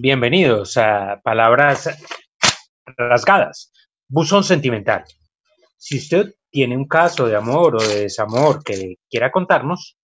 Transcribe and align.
Bienvenidos 0.00 0.76
a 0.76 1.20
Palabras 1.24 1.90
Rasgadas, 2.86 3.72
Buzón 4.06 4.44
Sentimental. 4.44 5.02
Si 5.76 5.98
usted 5.98 6.36
tiene 6.50 6.76
un 6.76 6.86
caso 6.86 7.26
de 7.26 7.34
amor 7.34 7.74
o 7.74 7.82
de 7.82 8.02
desamor 8.02 8.62
que 8.62 8.98
quiera 9.10 9.32
contarnos, 9.32 9.98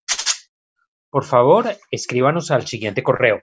por 1.11 1.23
favor, 1.23 1.79
escríbanos 1.93 2.51
al 2.51 2.67
siguiente 2.67 3.05
correo, 3.05 3.43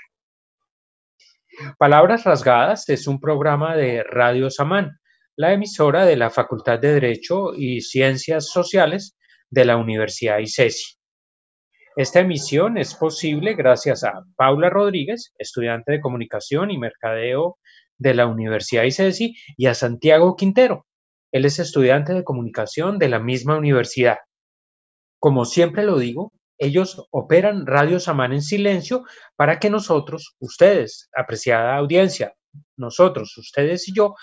Palabras 1.79 2.25
Rasgadas 2.25 2.89
es 2.89 3.07
un 3.07 3.21
programa 3.21 3.77
de 3.77 4.03
Radio 4.05 4.49
Samán 4.49 4.99
la 5.37 5.53
emisora 5.53 6.05
de 6.05 6.17
la 6.17 6.31
Facultad 6.31 6.79
de 6.79 6.93
Derecho 6.93 7.55
y 7.55 7.81
Ciencias 7.81 8.49
Sociales 8.49 9.17
de 9.51 9.65
la 9.65 9.77
Universidad 9.77 10.39
ICESI. 10.39 10.97
Esta 11.97 12.21
emisión 12.21 12.77
es 12.77 12.95
posible 12.95 13.55
gracias 13.55 14.05
a 14.05 14.25
Paula 14.37 14.71
Rodríguez, 14.71 15.33
estudiante 15.39 15.93
de 15.93 16.01
Comunicación 16.01 16.71
y 16.71 16.79
Mercadeo 16.79 17.59
de 17.99 18.15
la 18.15 18.27
Universidad 18.27 18.85
ICESI, 18.85 19.35
y 19.57 19.67
a 19.67 19.75
Santiago 19.75 20.37
Quintero. 20.37 20.87
Él 21.33 21.45
es 21.47 21.59
estudiante 21.59 22.13
de 22.13 22.25
Comunicación 22.25 22.99
de 22.99 23.09
la 23.09 23.19
misma 23.19 23.57
universidad. 23.57 24.19
Como 25.19 25.45
siempre 25.45 25.85
lo 25.85 25.99
digo, 25.99 26.33
ellos 26.59 27.07
operan 27.11 27.67
Radio 27.67 28.01
Samán 28.01 28.33
en 28.33 28.43
silencio 28.43 29.05
para 29.37 29.59
que 29.59 29.71
nosotros, 29.71 30.37
ustedes, 30.41 31.09
apreciada 31.15 31.77
audiencia, 31.77 32.35
nosotros, 32.77 33.37
ustedes 33.39 33.89
y 33.89 33.95
yo, 33.95 34.15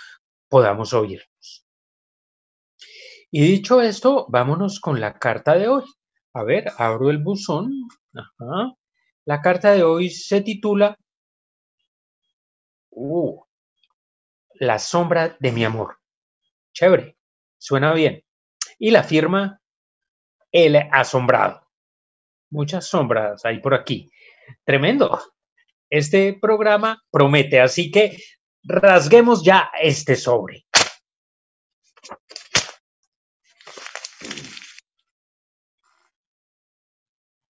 podamos 0.49 0.93
oírnos. 0.93 1.65
Y 3.31 3.41
dicho 3.41 3.81
esto, 3.81 4.25
vámonos 4.29 4.79
con 4.79 4.99
la 4.99 5.19
carta 5.19 5.55
de 5.55 5.67
hoy. 5.67 5.83
A 6.33 6.43
ver, 6.43 6.71
abro 6.77 7.09
el 7.09 7.19
buzón. 7.19 7.71
La 9.25 9.41
carta 9.41 9.71
de 9.71 9.83
hoy 9.83 10.09
se 10.09 10.41
titula 10.41 10.97
uh, 12.89 13.43
La 14.55 14.79
sombra 14.79 15.37
de 15.39 15.51
mi 15.51 15.63
amor. 15.63 15.99
Chévere, 16.73 17.17
suena 17.57 17.93
bien. 17.93 18.23
Y 18.79 18.91
la 18.91 19.03
firma 19.03 19.61
El 20.51 20.75
Asombrado. 20.91 21.67
Muchas 22.49 22.87
sombras 22.87 23.45
hay 23.45 23.59
por 23.59 23.75
aquí. 23.75 24.09
Tremendo. 24.63 25.19
Este 25.91 26.37
programa 26.39 27.03
promete, 27.11 27.59
así 27.59 27.91
que 27.91 28.17
rasguemos 28.69 29.43
ya 29.43 29.71
este 29.81 30.15
sobre. 30.15 30.65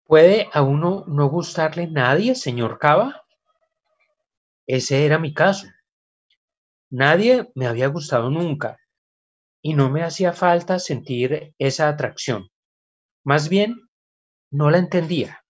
¿Puede 0.05 0.49
a 0.53 0.63
uno 0.63 1.03
no 1.07 1.29
gustarle 1.29 1.87
nadie, 1.87 2.33
señor 2.33 2.79
Cava? 2.79 3.23
Ese 4.65 5.05
era 5.05 5.19
mi 5.19 5.33
caso. 5.33 5.67
Nadie 6.89 7.51
me 7.53 7.67
había 7.67 7.87
gustado 7.87 8.31
nunca 8.31 8.79
y 9.61 9.73
no 9.73 9.89
me 9.89 10.01
hacía 10.01 10.33
falta 10.33 10.79
sentir 10.79 11.53
esa 11.59 11.89
atracción. 11.89 12.49
Más 13.23 13.49
bien, 13.49 13.89
no 14.51 14.71
la 14.71 14.77
entendía. 14.79 15.43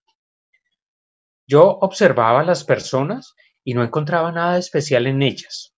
Yo 1.46 1.78
observaba 1.80 2.40
a 2.40 2.44
las 2.44 2.64
personas 2.64 3.34
y 3.64 3.74
no 3.74 3.82
encontraba 3.82 4.32
nada 4.32 4.58
especial 4.58 5.06
en 5.06 5.22
ellas. 5.22 5.74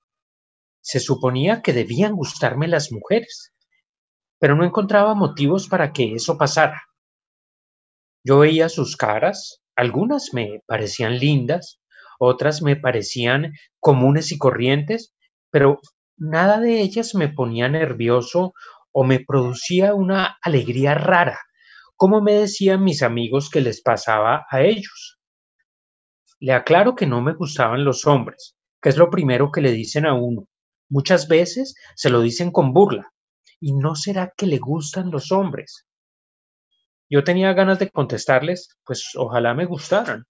Se 0.81 1.01
suponía 1.01 1.63
que 1.63 1.73
debían 1.73 2.13
gustarme 2.13 2.69
las 2.69 2.91
mujeres, 2.91 3.53
pero 4.39 4.57
no 4.57 4.65
encontraba 4.65 5.15
motivos 5.15 5.69
para 5.69 5.93
que 5.93 6.15
eso 6.15 6.37
pasara. 6.37 6.83
Yo 8.25 8.41
veía 8.41 8.69
sus 8.69 8.97
caras, 8.97 9.63
algunas 9.77 10.31
me 10.33 10.63
parecían 10.67 11.19
lindas, 11.19 11.81
otras 12.19 12.63
me 12.63 12.77
parecían 12.77 13.53
comunes 13.81 14.33
y 14.33 14.39
corrientes, 14.39 15.15
pero 15.51 15.81
nada 16.17 16.61
de 16.61 16.81
ellas 16.81 17.15
me 17.15 17.29
ponía 17.29 17.69
nervioso 17.69 18.55
o 18.93 19.05
me 19.05 19.21
producía 19.21 19.95
una 19.95 20.39
alegría 20.43 20.95
rara, 20.95 21.41
como 21.97 22.21
me 22.21 22.35
decían 22.35 22.85
mis 22.85 23.03
amigos 23.03 23.51
que 23.51 23.61
les 23.61 23.83
pasaba 23.83 24.47
a 24.51 24.63
ellos. 24.63 25.19
Le 26.43 26.53
aclaro 26.53 26.97
que 26.97 27.07
no 27.07 27.21
me 27.21 27.35
gustaban 27.35 27.85
los 27.85 28.05
hombres, 28.05 28.57
que 28.81 28.89
es 28.89 28.97
lo 28.97 29.11
primero 29.11 29.53
que 29.53 29.61
le 29.61 29.71
dicen 29.71 30.07
a 30.07 30.15
uno. 30.15 30.49
Muchas 30.91 31.29
veces 31.29 31.77
se 31.95 32.11
lo 32.11 32.21
dicen 32.21 32.51
con 32.51 32.73
burla. 32.73 33.13
¿Y 33.61 33.75
no 33.75 33.95
será 33.95 34.33
que 34.37 34.47
le 34.47 34.59
gustan 34.59 35.13
los 35.13 35.31
hombres? 35.31 35.87
Yo 37.09 37.23
tenía 37.23 37.53
ganas 37.53 37.79
de 37.79 37.91
contestarles, 37.91 38.77
pues 38.85 39.11
ojalá 39.15 39.55
me 39.55 39.67
gustaran. 39.67 40.25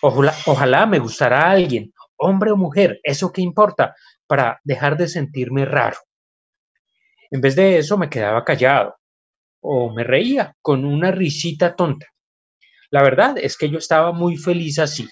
Ojalá, 0.00 0.34
ojalá 0.46 0.86
me 0.86 1.00
gustara 1.00 1.50
alguien, 1.50 1.92
hombre 2.16 2.52
o 2.52 2.56
mujer, 2.56 2.98
eso 3.02 3.30
qué 3.30 3.42
importa, 3.42 3.94
para 4.26 4.58
dejar 4.64 4.96
de 4.96 5.06
sentirme 5.06 5.66
raro. 5.66 5.98
En 7.30 7.42
vez 7.42 7.56
de 7.56 7.76
eso 7.76 7.98
me 7.98 8.08
quedaba 8.08 8.42
callado 8.42 8.94
o 9.60 9.92
me 9.92 10.02
reía 10.02 10.56
con 10.62 10.86
una 10.86 11.10
risita 11.10 11.76
tonta. 11.76 12.06
La 12.90 13.02
verdad 13.02 13.36
es 13.36 13.58
que 13.58 13.68
yo 13.68 13.76
estaba 13.76 14.12
muy 14.12 14.38
feliz 14.38 14.78
así. 14.78 15.06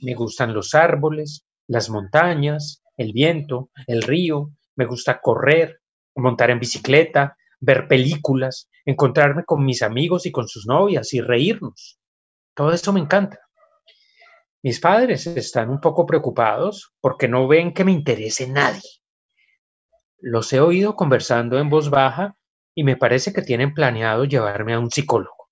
Me 0.00 0.14
gustan 0.14 0.54
los 0.54 0.74
árboles, 0.74 1.44
las 1.66 1.90
montañas, 1.90 2.82
el 2.96 3.12
viento, 3.12 3.70
el 3.86 4.02
río. 4.02 4.50
Me 4.76 4.86
gusta 4.86 5.20
correr, 5.20 5.80
montar 6.14 6.50
en 6.50 6.58
bicicleta, 6.58 7.36
ver 7.60 7.86
películas, 7.86 8.68
encontrarme 8.84 9.44
con 9.44 9.64
mis 9.64 9.82
amigos 9.82 10.26
y 10.26 10.32
con 10.32 10.48
sus 10.48 10.66
novias 10.66 11.12
y 11.14 11.20
reírnos. 11.20 11.98
Todo 12.54 12.72
esto 12.72 12.92
me 12.92 13.00
encanta. 13.00 13.38
Mis 14.62 14.80
padres 14.80 15.26
están 15.26 15.70
un 15.70 15.80
poco 15.80 16.06
preocupados 16.06 16.92
porque 17.00 17.28
no 17.28 17.48
ven 17.48 17.74
que 17.74 17.84
me 17.84 17.92
interese 17.92 18.48
nadie. 18.48 18.88
Los 20.18 20.52
he 20.52 20.60
oído 20.60 20.94
conversando 20.94 21.58
en 21.58 21.68
voz 21.68 21.90
baja 21.90 22.36
y 22.74 22.84
me 22.84 22.96
parece 22.96 23.32
que 23.32 23.42
tienen 23.42 23.74
planeado 23.74 24.24
llevarme 24.24 24.74
a 24.74 24.78
un 24.78 24.90
psicólogo. 24.90 25.48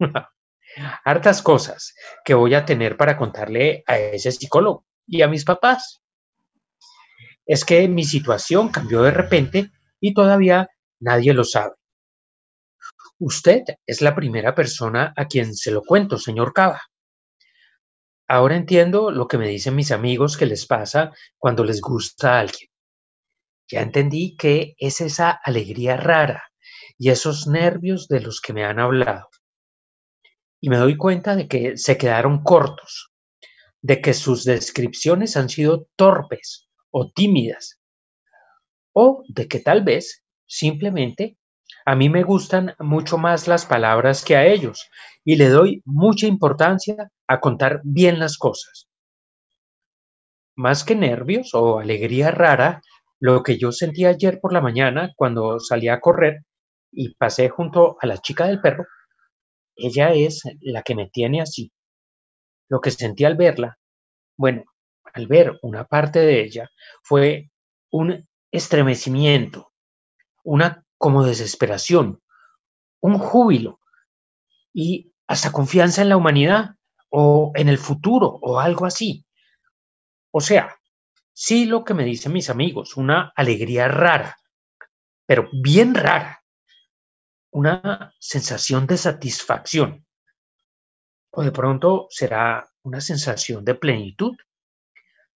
hartas 1.04 1.42
cosas 1.42 1.94
que 2.24 2.34
voy 2.34 2.54
a 2.54 2.64
tener 2.64 2.96
para 2.96 3.16
contarle 3.16 3.82
a 3.86 3.98
ese 3.98 4.32
psicólogo 4.32 4.84
y 5.06 5.22
a 5.22 5.28
mis 5.28 5.44
papás. 5.44 6.02
Es 7.44 7.64
que 7.64 7.88
mi 7.88 8.04
situación 8.04 8.68
cambió 8.68 9.02
de 9.02 9.12
repente 9.12 9.70
y 10.00 10.14
todavía 10.14 10.68
nadie 11.00 11.32
lo 11.32 11.44
sabe. 11.44 11.74
Usted 13.18 13.62
es 13.86 14.02
la 14.02 14.14
primera 14.14 14.54
persona 14.54 15.14
a 15.16 15.26
quien 15.26 15.54
se 15.54 15.70
lo 15.70 15.82
cuento, 15.82 16.18
señor 16.18 16.52
Cava. 16.52 16.82
Ahora 18.28 18.56
entiendo 18.56 19.10
lo 19.10 19.28
que 19.28 19.38
me 19.38 19.48
dicen 19.48 19.76
mis 19.76 19.92
amigos 19.92 20.36
que 20.36 20.46
les 20.46 20.66
pasa 20.66 21.12
cuando 21.38 21.64
les 21.64 21.80
gusta 21.80 22.40
alguien. 22.40 22.68
Ya 23.68 23.80
entendí 23.80 24.36
que 24.36 24.74
es 24.78 25.00
esa 25.00 25.30
alegría 25.30 25.96
rara 25.96 26.44
y 26.98 27.10
esos 27.10 27.46
nervios 27.46 28.08
de 28.08 28.20
los 28.20 28.40
que 28.40 28.52
me 28.52 28.64
han 28.64 28.80
hablado. 28.80 29.28
Y 30.66 30.68
me 30.68 30.78
doy 30.78 30.96
cuenta 30.96 31.36
de 31.36 31.46
que 31.46 31.76
se 31.76 31.96
quedaron 31.96 32.42
cortos, 32.42 33.12
de 33.82 34.00
que 34.00 34.12
sus 34.12 34.42
descripciones 34.42 35.36
han 35.36 35.48
sido 35.48 35.86
torpes 35.94 36.66
o 36.90 37.08
tímidas, 37.08 37.80
o 38.92 39.22
de 39.28 39.46
que 39.46 39.60
tal 39.60 39.84
vez 39.84 40.24
simplemente 40.44 41.38
a 41.84 41.94
mí 41.94 42.08
me 42.08 42.24
gustan 42.24 42.74
mucho 42.80 43.16
más 43.16 43.46
las 43.46 43.64
palabras 43.64 44.24
que 44.24 44.34
a 44.34 44.44
ellos 44.44 44.90
y 45.24 45.36
le 45.36 45.50
doy 45.50 45.82
mucha 45.84 46.26
importancia 46.26 47.12
a 47.28 47.38
contar 47.38 47.80
bien 47.84 48.18
las 48.18 48.36
cosas. 48.36 48.88
Más 50.56 50.82
que 50.82 50.96
nervios 50.96 51.54
o 51.54 51.78
alegría 51.78 52.32
rara, 52.32 52.82
lo 53.20 53.44
que 53.44 53.56
yo 53.56 53.70
sentí 53.70 54.04
ayer 54.04 54.40
por 54.40 54.52
la 54.52 54.60
mañana 54.60 55.12
cuando 55.14 55.60
salí 55.60 55.86
a 55.86 56.00
correr 56.00 56.40
y 56.90 57.14
pasé 57.14 57.50
junto 57.50 57.98
a 58.00 58.06
la 58.08 58.18
chica 58.18 58.48
del 58.48 58.60
perro, 58.60 58.84
ella 59.76 60.12
es 60.12 60.42
la 60.60 60.82
que 60.82 60.94
me 60.94 61.08
tiene 61.08 61.40
así. 61.40 61.72
Lo 62.68 62.80
que 62.80 62.90
sentí 62.90 63.24
al 63.24 63.36
verla, 63.36 63.78
bueno, 64.36 64.64
al 65.12 65.26
ver 65.26 65.58
una 65.62 65.84
parte 65.84 66.20
de 66.20 66.42
ella, 66.42 66.68
fue 67.02 67.50
un 67.90 68.26
estremecimiento, 68.50 69.72
una 70.44 70.84
como 70.98 71.24
desesperación, 71.24 72.20
un 73.00 73.18
júbilo 73.18 73.80
y 74.72 75.12
hasta 75.26 75.52
confianza 75.52 76.02
en 76.02 76.08
la 76.08 76.16
humanidad 76.16 76.70
o 77.10 77.52
en 77.54 77.68
el 77.68 77.78
futuro 77.78 78.38
o 78.42 78.58
algo 78.60 78.86
así. 78.86 79.24
O 80.30 80.40
sea, 80.40 80.76
sí 81.32 81.66
lo 81.66 81.84
que 81.84 81.94
me 81.94 82.04
dicen 82.04 82.32
mis 82.32 82.50
amigos, 82.50 82.96
una 82.96 83.32
alegría 83.36 83.88
rara, 83.88 84.36
pero 85.26 85.48
bien 85.52 85.94
rara, 85.94 86.42
una 87.56 88.12
sensación 88.18 88.86
de 88.86 88.98
satisfacción. 88.98 90.06
O 91.30 91.42
de 91.42 91.52
pronto 91.52 92.06
será 92.10 92.68
una 92.82 93.00
sensación 93.00 93.64
de 93.64 93.74
plenitud. 93.74 94.36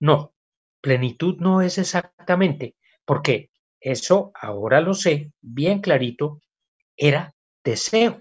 No, 0.01 0.33
plenitud 0.81 1.38
no 1.39 1.62
es 1.62 1.77
exactamente, 1.77 2.75
porque 3.06 3.51
eso 3.80 4.33
ahora 4.36 4.81
lo 4.81 4.94
sé 4.94 5.31
bien 5.39 5.80
clarito, 5.80 6.42
era 6.98 7.33
deseo. 7.63 8.19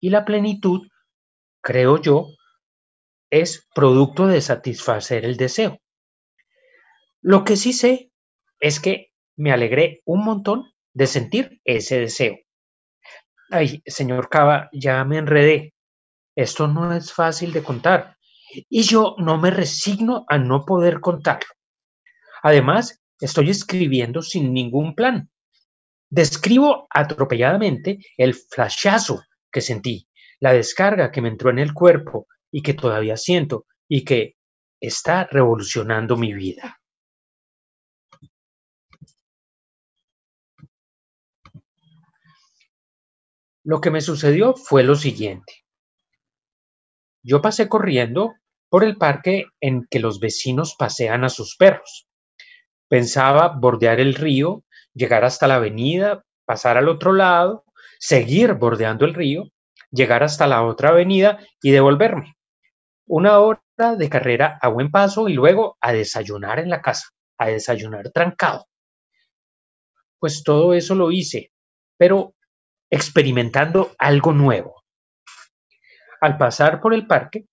Y 0.00 0.10
la 0.10 0.26
plenitud, 0.26 0.86
creo 1.62 2.02
yo, 2.02 2.26
es 3.30 3.66
producto 3.74 4.26
de 4.26 4.42
satisfacer 4.42 5.24
el 5.24 5.38
deseo. 5.38 5.78
Lo 7.22 7.42
que 7.42 7.56
sí 7.56 7.72
sé 7.72 8.12
es 8.60 8.80
que 8.80 9.12
me 9.36 9.50
alegré 9.50 10.02
un 10.04 10.26
montón 10.26 10.74
de 10.92 11.06
sentir 11.06 11.62
ese 11.64 12.00
deseo. 12.00 12.43
Ay, 13.54 13.82
señor 13.86 14.28
Cava, 14.28 14.68
ya 14.72 15.04
me 15.04 15.18
enredé. 15.18 15.74
Esto 16.36 16.66
no 16.66 16.92
es 16.92 17.12
fácil 17.12 17.52
de 17.52 17.62
contar 17.62 18.16
y 18.68 18.82
yo 18.82 19.14
no 19.18 19.38
me 19.38 19.50
resigno 19.50 20.24
a 20.28 20.38
no 20.38 20.64
poder 20.64 21.00
contarlo. 21.00 21.48
Además, 22.42 23.04
Estoy 23.20 23.50
escribiendo 23.50 24.22
sin 24.22 24.52
ningún 24.52 24.94
plan. 24.94 25.30
Describo 26.10 26.86
atropelladamente 26.90 27.98
el 28.16 28.34
flashazo 28.34 29.22
que 29.50 29.60
sentí, 29.60 30.08
la 30.40 30.52
descarga 30.52 31.10
que 31.10 31.22
me 31.22 31.28
entró 31.28 31.50
en 31.50 31.58
el 31.58 31.72
cuerpo 31.72 32.26
y 32.50 32.62
que 32.62 32.74
todavía 32.74 33.16
siento 33.16 33.66
y 33.88 34.04
que 34.04 34.36
está 34.80 35.24
revolucionando 35.24 36.16
mi 36.16 36.34
vida. 36.34 36.80
Lo 43.64 43.80
que 43.80 43.90
me 43.90 44.02
sucedió 44.02 44.54
fue 44.54 44.82
lo 44.82 44.94
siguiente. 44.94 45.64
Yo 47.22 47.40
pasé 47.40 47.66
corriendo 47.66 48.34
por 48.68 48.84
el 48.84 48.98
parque 48.98 49.46
en 49.58 49.86
que 49.90 50.00
los 50.00 50.20
vecinos 50.20 50.76
pasean 50.78 51.24
a 51.24 51.30
sus 51.30 51.56
perros. 51.56 52.06
Pensaba 52.88 53.48
bordear 53.48 54.00
el 54.00 54.14
río, 54.14 54.64
llegar 54.92 55.24
hasta 55.24 55.48
la 55.48 55.54
avenida, 55.54 56.24
pasar 56.44 56.76
al 56.76 56.90
otro 56.90 57.14
lado, 57.14 57.64
seguir 57.98 58.52
bordeando 58.52 59.06
el 59.06 59.14
río, 59.14 59.44
llegar 59.90 60.22
hasta 60.22 60.46
la 60.46 60.62
otra 60.62 60.90
avenida 60.90 61.38
y 61.62 61.70
devolverme. 61.70 62.36
Una 63.06 63.38
hora 63.38 63.62
de 63.96 64.10
carrera 64.10 64.58
a 64.60 64.68
buen 64.68 64.90
paso 64.90 65.26
y 65.30 65.32
luego 65.32 65.78
a 65.80 65.94
desayunar 65.94 66.58
en 66.58 66.68
la 66.68 66.82
casa, 66.82 67.08
a 67.38 67.46
desayunar 67.46 68.10
trancado. 68.10 68.66
Pues 70.18 70.42
todo 70.44 70.74
eso 70.74 70.94
lo 70.94 71.10
hice, 71.10 71.50
pero 71.96 72.34
experimentando 72.90 73.94
algo 73.98 74.32
nuevo. 74.32 74.84
Al 76.20 76.38
pasar 76.38 76.80
por 76.80 76.94
el 76.94 77.06
parque, 77.06 77.46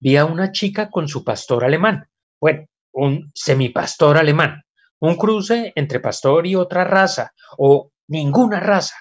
vi 0.00 0.16
a 0.16 0.24
una 0.24 0.52
chica 0.52 0.90
con 0.90 1.08
su 1.08 1.24
pastor 1.24 1.64
alemán. 1.64 2.08
Bueno, 2.40 2.66
un 2.92 3.30
semipastor 3.34 4.16
alemán, 4.18 4.62
un 5.00 5.16
cruce 5.16 5.72
entre 5.76 6.00
pastor 6.00 6.46
y 6.46 6.54
otra 6.54 6.84
raza, 6.84 7.32
o 7.58 7.90
ninguna 8.08 8.60
raza. 8.60 8.96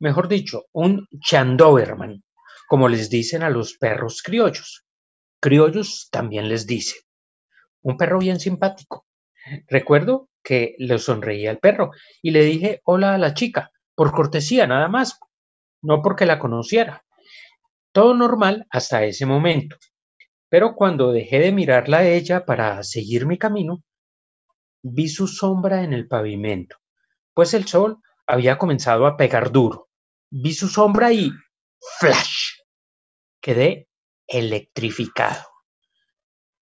Mejor 0.00 0.28
dicho, 0.28 0.66
un 0.72 1.06
Chandoberman, 1.20 2.22
como 2.68 2.88
les 2.88 3.10
dicen 3.10 3.42
a 3.42 3.50
los 3.50 3.76
perros 3.76 4.22
criollos. 4.22 4.84
Criollos 5.40 6.08
también 6.10 6.48
les 6.48 6.66
dice. 6.66 6.96
Un 7.82 7.96
perro 7.96 8.18
bien 8.18 8.38
simpático. 8.38 9.06
Recuerdo 9.66 10.28
que 10.42 10.74
le 10.78 10.98
sonreía 10.98 11.50
al 11.50 11.58
perro 11.58 11.90
y 12.22 12.30
le 12.30 12.42
dije 12.42 12.80
hola 12.84 13.14
a 13.14 13.18
la 13.18 13.34
chica, 13.34 13.70
por 13.98 14.12
cortesía 14.12 14.68
nada 14.68 14.86
más, 14.86 15.18
no 15.82 16.02
porque 16.02 16.24
la 16.24 16.38
conociera. 16.38 17.04
Todo 17.90 18.14
normal 18.14 18.64
hasta 18.70 19.02
ese 19.02 19.26
momento. 19.26 19.76
Pero 20.48 20.76
cuando 20.76 21.10
dejé 21.10 21.40
de 21.40 21.50
mirarla 21.50 21.98
a 21.98 22.06
ella 22.06 22.46
para 22.46 22.80
seguir 22.84 23.26
mi 23.26 23.38
camino, 23.38 23.82
vi 24.82 25.08
su 25.08 25.26
sombra 25.26 25.82
en 25.82 25.92
el 25.94 26.06
pavimento, 26.06 26.76
pues 27.34 27.54
el 27.54 27.66
sol 27.66 27.98
había 28.24 28.56
comenzado 28.56 29.04
a 29.04 29.16
pegar 29.16 29.50
duro. 29.50 29.88
Vi 30.30 30.54
su 30.54 30.68
sombra 30.68 31.12
y 31.12 31.32
¡flash! 31.98 32.52
Quedé 33.40 33.88
electrificado. 34.28 35.44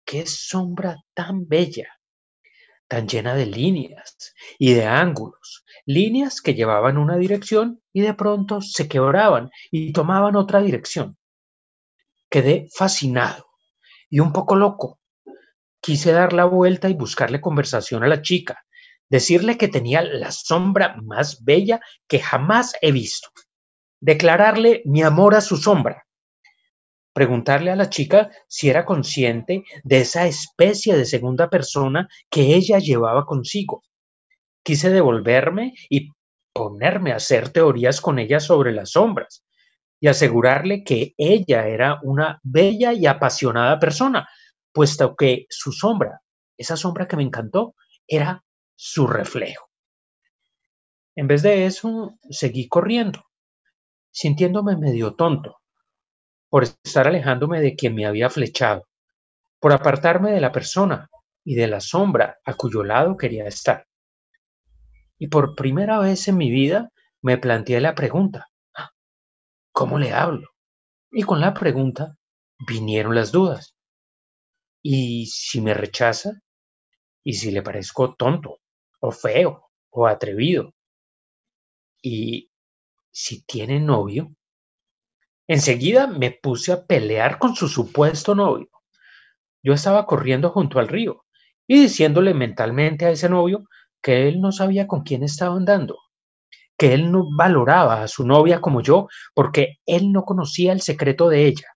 ¡Qué 0.05 0.25
sombra 0.25 1.03
tan 1.13 1.49
bella! 1.49 1.95
tan 2.87 3.07
llena 3.07 3.35
de 3.35 3.45
líneas 3.45 4.33
y 4.59 4.73
de 4.73 4.85
ángulos, 4.85 5.64
líneas 5.85 6.41
que 6.41 6.53
llevaban 6.53 6.97
una 6.97 7.17
dirección 7.17 7.81
y 7.93 8.01
de 8.01 8.13
pronto 8.13 8.61
se 8.61 8.87
quebraban 8.87 9.49
y 9.71 9.93
tomaban 9.93 10.35
otra 10.35 10.61
dirección. 10.61 11.17
Quedé 12.29 12.67
fascinado 12.75 13.45
y 14.09 14.19
un 14.19 14.33
poco 14.33 14.55
loco. 14.55 14.99
Quise 15.79 16.11
dar 16.11 16.33
la 16.33 16.45
vuelta 16.45 16.89
y 16.89 16.93
buscarle 16.93 17.41
conversación 17.41 18.03
a 18.03 18.07
la 18.07 18.21
chica, 18.21 18.65
decirle 19.09 19.57
que 19.57 19.67
tenía 19.67 20.01
la 20.01 20.31
sombra 20.31 20.95
más 21.03 21.43
bella 21.43 21.79
que 22.07 22.19
jamás 22.19 22.73
he 22.81 22.91
visto, 22.91 23.29
declararle 23.99 24.81
mi 24.85 25.03
amor 25.03 25.35
a 25.35 25.41
su 25.41 25.57
sombra, 25.57 26.05
preguntarle 27.13 27.71
a 27.71 27.75
la 27.75 27.89
chica 27.89 28.31
si 28.47 28.69
era 28.69 28.83
consciente 28.83 29.63
de 29.83 29.99
esa 29.99 30.25
especie 30.25 30.97
de 30.97 31.05
segunda 31.05 31.49
persona 31.49 32.09
que 32.29 32.55
ella 32.55 32.79
llevaba 32.79 33.25
consigo. 33.25 33.83
Quise 34.65 34.89
devolverme 34.89 35.75
y 35.91 36.09
ponerme 36.51 37.11
a 37.11 37.17
hacer 37.17 37.49
teorías 37.49 38.01
con 38.01 38.17
ella 38.17 38.39
sobre 38.39 38.71
las 38.71 38.93
sombras, 38.93 39.45
y 39.99 40.07
asegurarle 40.07 40.83
que 40.83 41.13
ella 41.17 41.67
era 41.67 41.99
una 42.01 42.39
bella 42.41 42.91
y 42.91 43.05
apasionada 43.05 43.79
persona, 43.79 44.27
puesto 44.73 45.15
que 45.15 45.45
su 45.49 45.71
sombra, 45.71 46.19
esa 46.57 46.75
sombra 46.77 47.07
que 47.07 47.15
me 47.15 47.21
encantó, 47.21 47.75
era 48.07 48.43
su 48.75 49.05
reflejo. 49.05 49.69
En 51.15 51.27
vez 51.27 51.43
de 51.43 51.67
eso, 51.67 52.17
seguí 52.27 52.67
corriendo, 52.67 53.23
sintiéndome 54.09 54.77
medio 54.77 55.13
tonto, 55.13 55.59
por 56.49 56.63
estar 56.63 57.07
alejándome 57.07 57.61
de 57.61 57.75
quien 57.75 57.93
me 57.93 58.07
había 58.07 58.31
flechado, 58.31 58.87
por 59.59 59.73
apartarme 59.73 60.31
de 60.31 60.41
la 60.41 60.51
persona 60.51 61.07
y 61.43 61.53
de 61.53 61.67
la 61.67 61.81
sombra 61.81 62.39
a 62.43 62.55
cuyo 62.55 62.83
lado 62.83 63.15
quería 63.15 63.45
estar. 63.45 63.85
Y 65.17 65.27
por 65.27 65.55
primera 65.55 65.99
vez 65.99 66.27
en 66.27 66.37
mi 66.37 66.51
vida 66.51 66.91
me 67.21 67.37
planteé 67.37 67.81
la 67.81 67.95
pregunta, 67.95 68.49
¿Cómo 69.75 69.99
le 69.99 70.13
hablo? 70.13 70.47
Y 71.11 71.23
con 71.23 71.41
la 71.41 71.53
pregunta 71.53 72.15
vinieron 72.65 73.13
las 73.13 73.33
dudas. 73.33 73.75
¿Y 74.81 75.25
si 75.25 75.59
me 75.59 75.73
rechaza? 75.73 76.31
¿Y 77.25 77.33
si 77.33 77.51
le 77.51 77.61
parezco 77.61 78.15
tonto, 78.15 78.59
o 79.01 79.11
feo, 79.11 79.69
o 79.89 80.07
atrevido? 80.07 80.73
¿Y 82.01 82.49
si 83.11 83.43
tiene 83.43 83.81
novio? 83.81 84.33
Enseguida 85.45 86.07
me 86.07 86.31
puse 86.31 86.71
a 86.71 86.85
pelear 86.85 87.37
con 87.37 87.53
su 87.53 87.67
supuesto 87.67 88.33
novio. 88.33 88.69
Yo 89.61 89.73
estaba 89.73 90.05
corriendo 90.05 90.51
junto 90.51 90.79
al 90.79 90.87
río 90.87 91.25
y 91.67 91.81
diciéndole 91.81 92.33
mentalmente 92.33 93.05
a 93.05 93.09
ese 93.09 93.27
novio 93.27 93.65
que 94.05 94.27
él 94.27 94.39
no 94.39 94.51
sabía 94.51 94.85
con 94.85 95.01
quién 95.01 95.23
estaba 95.23 95.55
andando, 95.55 95.97
que 96.77 96.93
él 96.93 97.11
no 97.11 97.25
valoraba 97.35 98.03
a 98.03 98.07
su 98.07 98.23
novia 98.23 98.61
como 98.61 98.83
yo 98.83 99.07
porque 99.33 99.79
él 99.87 100.11
no 100.11 100.25
conocía 100.25 100.73
el 100.73 100.81
secreto 100.81 101.27
de 101.27 101.47
ella, 101.47 101.69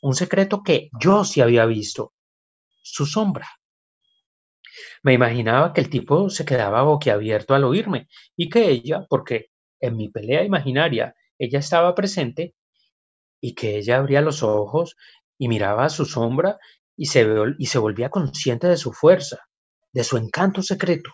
un 0.00 0.14
secreto 0.14 0.62
que 0.62 0.88
yo 0.98 1.24
sí 1.24 1.42
había 1.42 1.66
visto, 1.66 2.14
su 2.80 3.04
sombra. 3.04 3.48
Me 5.02 5.12
imaginaba 5.12 5.74
que 5.74 5.82
el 5.82 5.90
tipo 5.90 6.30
se 6.30 6.46
quedaba 6.46 6.84
boquiabierto 6.84 7.54
al 7.54 7.64
oírme 7.64 8.08
y 8.34 8.48
que 8.48 8.70
ella, 8.70 9.04
porque 9.06 9.50
en 9.78 9.94
mi 9.98 10.08
pelea 10.08 10.44
imaginaria 10.44 11.14
ella 11.38 11.58
estaba 11.58 11.94
presente, 11.94 12.54
y 13.42 13.54
que 13.54 13.76
ella 13.76 13.98
abría 13.98 14.22
los 14.22 14.42
ojos 14.42 14.96
y 15.36 15.48
miraba 15.48 15.84
a 15.84 15.90
su 15.90 16.06
sombra 16.06 16.56
y 16.96 17.04
se, 17.04 17.28
y 17.58 17.66
se 17.66 17.78
volvía 17.78 18.08
consciente 18.08 18.68
de 18.68 18.78
su 18.78 18.94
fuerza, 18.94 19.36
de 19.92 20.02
su 20.02 20.16
encanto 20.16 20.62
secreto, 20.62 21.10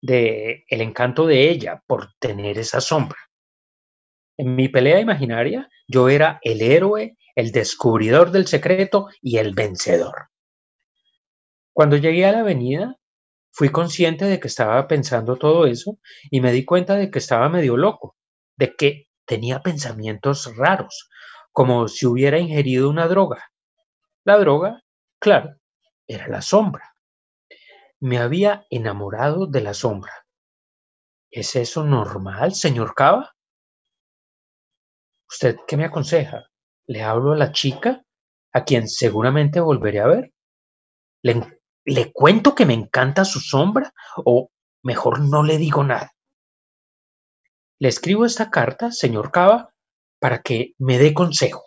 de 0.00 0.64
el 0.68 0.80
encanto 0.80 1.26
de 1.26 1.50
ella 1.50 1.82
por 1.86 2.12
tener 2.18 2.58
esa 2.58 2.80
sombra. 2.80 3.18
En 4.36 4.54
mi 4.54 4.68
pelea 4.68 5.00
imaginaria, 5.00 5.68
yo 5.88 6.08
era 6.08 6.38
el 6.42 6.62
héroe, 6.62 7.16
el 7.34 7.50
descubridor 7.50 8.30
del 8.30 8.46
secreto 8.46 9.08
y 9.20 9.38
el 9.38 9.54
vencedor. 9.54 10.28
Cuando 11.72 11.96
llegué 11.96 12.26
a 12.26 12.32
la 12.32 12.40
avenida, 12.40 12.96
fui 13.52 13.70
consciente 13.70 14.24
de 14.26 14.38
que 14.38 14.48
estaba 14.48 14.86
pensando 14.86 15.36
todo 15.36 15.66
eso 15.66 15.98
y 16.30 16.40
me 16.40 16.52
di 16.52 16.64
cuenta 16.64 16.94
de 16.94 17.10
que 17.10 17.18
estaba 17.18 17.48
medio 17.48 17.76
loco, 17.76 18.16
de 18.56 18.74
que 18.76 19.08
tenía 19.24 19.60
pensamientos 19.60 20.56
raros, 20.56 21.08
como 21.52 21.88
si 21.88 22.06
hubiera 22.06 22.38
ingerido 22.38 22.88
una 22.88 23.08
droga. 23.08 23.50
La 24.24 24.38
droga, 24.38 24.82
claro, 25.18 25.56
era 26.06 26.28
la 26.28 26.42
sombra. 26.42 26.94
Me 28.00 28.18
había 28.18 28.64
enamorado 28.70 29.46
de 29.46 29.60
la 29.60 29.74
sombra. 29.74 30.12
¿Es 31.30 31.56
eso 31.56 31.84
normal, 31.84 32.54
señor 32.54 32.94
Cava? 32.94 33.34
¿Usted 35.28 35.56
qué 35.66 35.76
me 35.76 35.84
aconseja? 35.84 36.46
¿Le 36.86 37.02
hablo 37.02 37.32
a 37.32 37.36
la 37.36 37.52
chica, 37.52 38.04
a 38.52 38.64
quien 38.64 38.88
seguramente 38.88 39.60
volveré 39.60 40.00
a 40.00 40.06
ver? 40.06 40.32
¿Le, 41.22 41.60
¿Le 41.84 42.12
cuento 42.12 42.54
que 42.54 42.66
me 42.66 42.74
encanta 42.74 43.24
su 43.24 43.40
sombra 43.40 43.92
o 44.24 44.50
mejor 44.82 45.20
no 45.20 45.42
le 45.42 45.58
digo 45.58 45.82
nada? 45.82 46.12
Le 47.80 47.88
escribo 47.88 48.24
esta 48.24 48.50
carta, 48.50 48.92
señor 48.92 49.32
Cava, 49.32 49.74
para 50.20 50.42
que 50.42 50.74
me 50.78 50.98
dé 50.98 51.14
consejo. 51.14 51.64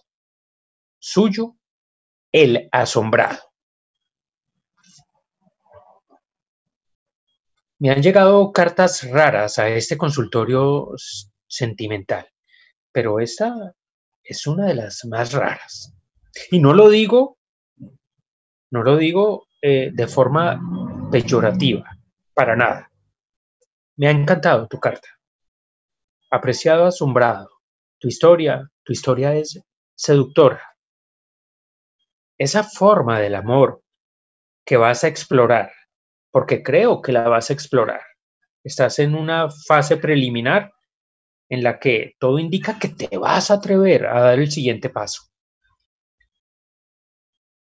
Suyo, 1.00 1.57
el 2.31 2.69
asombrado. 2.71 3.50
Me 7.81 7.89
han 7.89 8.03
llegado 8.03 8.51
cartas 8.51 9.09
raras 9.09 9.57
a 9.57 9.67
este 9.67 9.97
consultorio 9.97 10.89
sentimental, 11.47 12.27
pero 12.91 13.19
esta 13.19 13.73
es 14.23 14.45
una 14.45 14.67
de 14.67 14.75
las 14.75 15.03
más 15.05 15.33
raras. 15.33 15.91
Y 16.51 16.59
no 16.59 16.75
lo 16.75 16.89
digo, 16.89 17.39
no 18.69 18.83
lo 18.83 18.97
digo 18.97 19.47
eh, 19.63 19.89
de 19.91 20.07
forma 20.07 20.61
peyorativa, 21.11 21.97
para 22.35 22.55
nada. 22.55 22.91
Me 23.95 24.09
ha 24.09 24.11
encantado 24.11 24.67
tu 24.67 24.79
carta. 24.79 25.09
Apreciado 26.29 26.85
asombrado, 26.85 27.50
tu 27.97 28.07
historia, 28.07 28.69
tu 28.83 28.93
historia 28.93 29.33
es 29.33 29.59
seductora. 29.95 30.77
Esa 32.38 32.63
forma 32.63 33.19
del 33.19 33.33
amor 33.33 33.81
que 34.63 34.77
vas 34.77 35.03
a 35.03 35.07
explorar, 35.07 35.71
porque 36.31 36.63
creo 36.63 37.01
que 37.01 37.11
la 37.11 37.27
vas 37.27 37.50
a 37.50 37.53
explorar. 37.53 38.01
Estás 38.63 39.00
en 39.00 39.15
una 39.15 39.50
fase 39.50 39.97
preliminar 39.97 40.73
en 41.50 41.63
la 41.63 41.79
que 41.79 42.15
todo 42.19 42.39
indica 42.39 42.79
que 42.79 42.88
te 42.88 43.17
vas 43.17 43.51
a 43.51 43.55
atrever 43.55 44.05
a 44.05 44.21
dar 44.21 44.39
el 44.39 44.51
siguiente 44.51 44.89
paso. 44.89 45.23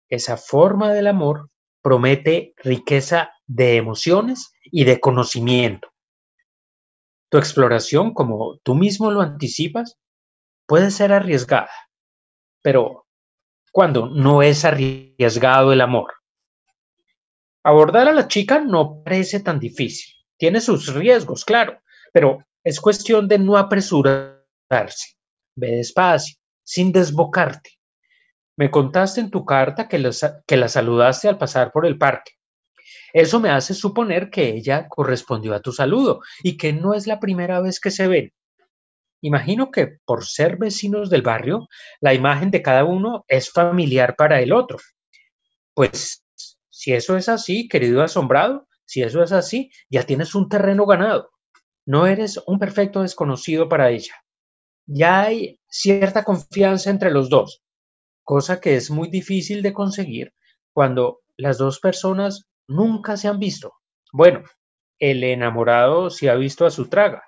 Esa 0.09 0.37
forma 0.37 0.93
del 0.93 1.07
amor 1.07 1.49
promete 1.81 2.53
riqueza 2.57 3.31
de 3.45 3.77
emociones 3.77 4.51
y 4.63 4.83
de 4.83 4.99
conocimiento. 4.99 5.89
Tu 7.29 7.37
exploración, 7.37 8.13
como 8.13 8.57
tú 8.63 8.75
mismo 8.75 9.11
lo 9.11 9.21
anticipas, 9.21 9.97
puede 10.65 10.91
ser 10.91 11.13
arriesgada, 11.13 11.69
pero 12.61 13.05
cuando 13.71 14.07
no 14.07 14.41
es 14.41 14.65
arriesgado 14.65 15.71
el 15.71 15.81
amor. 15.81 16.16
Abordar 17.67 18.07
a 18.07 18.13
la 18.13 18.29
chica 18.29 18.61
no 18.61 19.03
parece 19.03 19.41
tan 19.41 19.59
difícil. 19.59 20.13
Tiene 20.37 20.61
sus 20.61 20.93
riesgos, 20.93 21.43
claro, 21.43 21.81
pero 22.13 22.45
es 22.63 22.79
cuestión 22.79 23.27
de 23.27 23.39
no 23.39 23.57
apresurarse. 23.57 25.17
Ve 25.53 25.71
despacio, 25.71 26.37
sin 26.63 26.93
desbocarte. 26.93 27.71
Me 28.55 28.71
contaste 28.71 29.19
en 29.19 29.29
tu 29.29 29.43
carta 29.43 29.89
que, 29.89 30.01
que 30.47 30.55
la 30.55 30.69
saludaste 30.69 31.27
al 31.27 31.37
pasar 31.37 31.73
por 31.73 31.85
el 31.85 31.97
parque. 31.97 32.31
Eso 33.11 33.41
me 33.41 33.49
hace 33.49 33.73
suponer 33.73 34.29
que 34.29 34.47
ella 34.47 34.87
correspondió 34.87 35.53
a 35.53 35.61
tu 35.61 35.73
saludo 35.73 36.21
y 36.43 36.55
que 36.55 36.71
no 36.71 36.93
es 36.93 37.05
la 37.05 37.19
primera 37.19 37.59
vez 37.59 37.81
que 37.81 37.91
se 37.91 38.07
ven. 38.07 38.31
Imagino 39.19 39.71
que 39.71 39.97
por 40.05 40.23
ser 40.23 40.55
vecinos 40.55 41.09
del 41.09 41.21
barrio, 41.21 41.67
la 41.99 42.13
imagen 42.13 42.49
de 42.49 42.61
cada 42.61 42.85
uno 42.85 43.25
es 43.27 43.51
familiar 43.51 44.15
para 44.15 44.39
el 44.39 44.53
otro. 44.53 44.77
Pues 45.73 46.23
si 46.77 46.93
eso 46.93 47.17
es 47.17 47.27
así, 47.27 47.67
querido 47.67 48.03
asombrado, 48.03 48.67
si 48.85 49.01
eso 49.01 49.23
es 49.23 49.31
así, 49.31 49.71
ya 49.89 50.03
tienes 50.03 50.35
un 50.35 50.47
terreno 50.47 50.85
ganado. 50.85 51.31
No 51.87 52.05
eres 52.05 52.39
un 52.45 52.59
perfecto 52.59 53.01
desconocido 53.01 53.67
para 53.67 53.89
ella. 53.89 54.13
Ya 54.85 55.23
hay 55.23 55.59
cierta 55.67 56.23
confianza 56.23 56.91
entre 56.91 57.09
los 57.09 57.31
dos, 57.31 57.63
cosa 58.23 58.61
que 58.61 58.75
es 58.75 58.91
muy 58.91 59.09
difícil 59.09 59.63
de 59.63 59.73
conseguir 59.73 60.35
cuando 60.71 61.21
las 61.35 61.57
dos 61.57 61.79
personas 61.79 62.45
nunca 62.67 63.17
se 63.17 63.27
han 63.27 63.39
visto. 63.39 63.73
Bueno, 64.13 64.43
el 64.99 65.23
enamorado 65.23 66.11
sí 66.11 66.27
ha 66.27 66.35
visto 66.35 66.63
a 66.67 66.69
su 66.69 66.89
traga, 66.89 67.23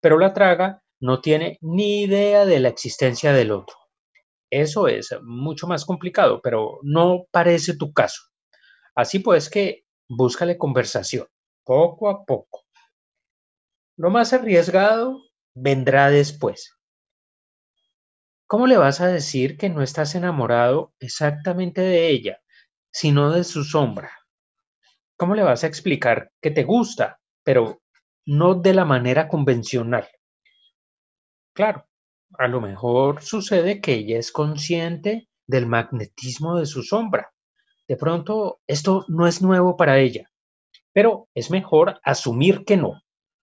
pero 0.00 0.16
la 0.16 0.32
traga 0.32 0.80
no 1.00 1.20
tiene 1.20 1.58
ni 1.60 2.02
idea 2.02 2.46
de 2.46 2.60
la 2.60 2.68
existencia 2.68 3.32
del 3.32 3.50
otro. 3.50 3.74
Eso 4.48 4.86
es 4.86 5.10
mucho 5.24 5.66
más 5.66 5.84
complicado, 5.84 6.40
pero 6.40 6.78
no 6.84 7.24
parece 7.32 7.76
tu 7.76 7.92
caso. 7.92 8.31
Así 8.94 9.20
pues 9.20 9.48
que 9.48 9.84
búscale 10.08 10.58
conversación, 10.58 11.26
poco 11.64 12.10
a 12.10 12.24
poco. 12.24 12.64
Lo 13.96 14.10
más 14.10 14.32
arriesgado 14.32 15.22
vendrá 15.54 16.10
después. 16.10 16.76
¿Cómo 18.46 18.66
le 18.66 18.76
vas 18.76 19.00
a 19.00 19.06
decir 19.06 19.56
que 19.56 19.70
no 19.70 19.82
estás 19.82 20.14
enamorado 20.14 20.92
exactamente 21.00 21.80
de 21.80 22.08
ella, 22.10 22.42
sino 22.92 23.30
de 23.30 23.44
su 23.44 23.64
sombra? 23.64 24.10
¿Cómo 25.16 25.34
le 25.34 25.42
vas 25.42 25.64
a 25.64 25.68
explicar 25.68 26.32
que 26.42 26.50
te 26.50 26.64
gusta, 26.64 27.20
pero 27.44 27.80
no 28.26 28.54
de 28.54 28.74
la 28.74 28.84
manera 28.84 29.28
convencional? 29.28 30.06
Claro, 31.54 31.86
a 32.38 32.48
lo 32.48 32.60
mejor 32.60 33.22
sucede 33.22 33.80
que 33.80 33.94
ella 33.94 34.18
es 34.18 34.32
consciente 34.32 35.28
del 35.46 35.66
magnetismo 35.66 36.58
de 36.58 36.66
su 36.66 36.82
sombra. 36.82 37.32
De 37.88 37.96
pronto, 37.96 38.60
esto 38.66 39.04
no 39.08 39.26
es 39.26 39.42
nuevo 39.42 39.76
para 39.76 39.98
ella, 39.98 40.30
pero 40.92 41.28
es 41.34 41.50
mejor 41.50 42.00
asumir 42.04 42.64
que 42.64 42.76
no 42.76 43.02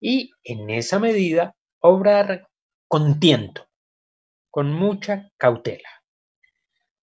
y 0.02 0.32
en 0.44 0.70
esa 0.70 1.00
medida 1.00 1.56
obrar 1.82 2.48
con 2.88 3.20
tiento, 3.20 3.68
con 4.50 4.74
mucha 4.74 5.30
cautela. 5.38 5.90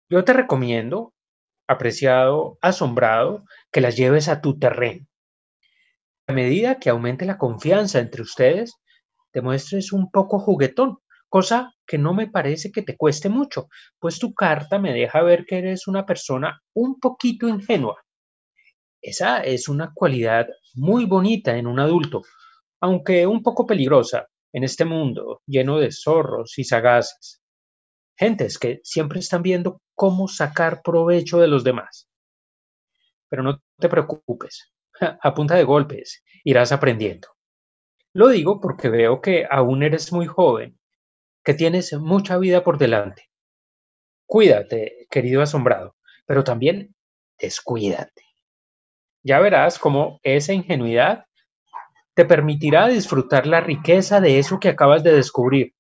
Yo 0.08 0.24
te 0.24 0.32
recomiendo 0.32 1.14
apreciado, 1.66 2.58
asombrado, 2.60 3.44
que 3.72 3.80
las 3.80 3.96
lleves 3.96 4.28
a 4.28 4.40
tu 4.40 4.58
terreno. 4.58 5.06
A 6.26 6.32
medida 6.32 6.78
que 6.78 6.90
aumente 6.90 7.24
la 7.24 7.38
confianza 7.38 7.98
entre 7.98 8.22
ustedes, 8.22 8.74
te 9.32 9.40
muestres 9.40 9.92
un 9.92 10.10
poco 10.10 10.38
juguetón, 10.38 10.98
cosa 11.34 11.74
que 11.84 11.98
no 11.98 12.14
me 12.14 12.28
parece 12.28 12.70
que 12.70 12.82
te 12.82 12.96
cueste 12.96 13.28
mucho, 13.28 13.66
pues 13.98 14.20
tu 14.20 14.32
carta 14.34 14.78
me 14.78 14.92
deja 14.92 15.20
ver 15.20 15.44
que 15.44 15.58
eres 15.58 15.88
una 15.88 16.06
persona 16.06 16.62
un 16.74 17.00
poquito 17.00 17.48
ingenua. 17.48 18.00
Esa 19.02 19.40
es 19.40 19.68
una 19.68 19.90
cualidad 19.92 20.46
muy 20.74 21.06
bonita 21.06 21.56
en 21.56 21.66
un 21.66 21.80
adulto, 21.80 22.22
aunque 22.80 23.26
un 23.26 23.42
poco 23.42 23.66
peligrosa 23.66 24.28
en 24.52 24.62
este 24.62 24.84
mundo 24.84 25.42
lleno 25.44 25.80
de 25.80 25.90
zorros 25.90 26.56
y 26.56 26.62
sagaces 26.62 27.42
gentes 28.16 28.56
que 28.56 28.78
siempre 28.84 29.18
están 29.18 29.42
viendo 29.42 29.82
cómo 29.92 30.28
sacar 30.28 30.82
provecho 30.84 31.40
de 31.40 31.48
los 31.48 31.64
demás. 31.64 32.08
Pero 33.28 33.42
no 33.42 33.60
te 33.80 33.88
preocupes, 33.88 34.72
a 35.20 35.34
punta 35.34 35.56
de 35.56 35.64
golpes 35.64 36.22
irás 36.44 36.70
aprendiendo. 36.70 37.26
Lo 38.12 38.28
digo 38.28 38.60
porque 38.60 38.88
veo 38.88 39.20
que 39.20 39.48
aún 39.50 39.82
eres 39.82 40.12
muy 40.12 40.26
joven, 40.26 40.78
que 41.44 41.54
tienes 41.54 41.92
mucha 41.92 42.38
vida 42.38 42.64
por 42.64 42.78
delante. 42.78 43.30
Cuídate, 44.26 45.06
querido 45.10 45.42
asombrado, 45.42 45.96
pero 46.26 46.42
también 46.42 46.94
descuídate. 47.38 48.22
Ya 49.22 49.38
verás 49.40 49.78
cómo 49.78 50.20
esa 50.22 50.52
ingenuidad 50.52 51.26
te 52.14 52.24
permitirá 52.24 52.88
disfrutar 52.88 53.46
la 53.46 53.60
riqueza 53.60 54.20
de 54.20 54.38
eso 54.38 54.58
que 54.58 54.68
acabas 54.68 55.02
de 55.02 55.12
descubrir, 55.12 55.74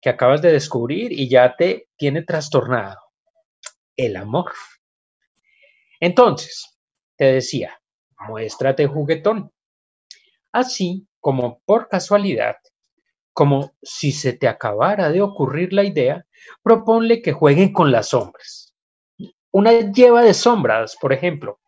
que 0.00 0.08
acabas 0.08 0.42
de 0.42 0.52
descubrir 0.52 1.12
y 1.12 1.28
ya 1.28 1.54
te 1.56 1.88
tiene 1.96 2.22
trastornado, 2.22 2.98
el 3.96 4.16
amor. 4.16 4.52
Entonces, 6.00 6.78
te 7.16 7.26
decía, 7.26 7.78
muéstrate 8.28 8.86
juguetón. 8.86 9.52
Así 10.52 11.06
como 11.20 11.60
por 11.64 11.88
casualidad, 11.88 12.56
como 13.36 13.74
si 13.82 14.12
se 14.12 14.32
te 14.32 14.48
acabara 14.48 15.10
de 15.10 15.20
ocurrir 15.20 15.74
la 15.74 15.84
idea, 15.84 16.26
proponle 16.62 17.20
que 17.20 17.34
jueguen 17.34 17.70
con 17.70 17.92
las 17.92 18.08
sombras. 18.08 18.74
Una 19.50 19.72
lleva 19.92 20.22
de 20.22 20.32
sombras, 20.32 20.96
por 20.98 21.12
ejemplo. 21.12 21.60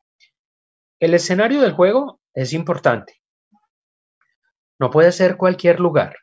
El 0.99 1.13
escenario 1.13 1.61
del 1.61 1.73
juego 1.73 2.23
es 2.33 2.55
importante. 2.55 3.21
No 4.79 4.89
puede 4.89 5.13
ser 5.13 5.37
cualquier 5.37 5.79
lugar, 5.79 6.17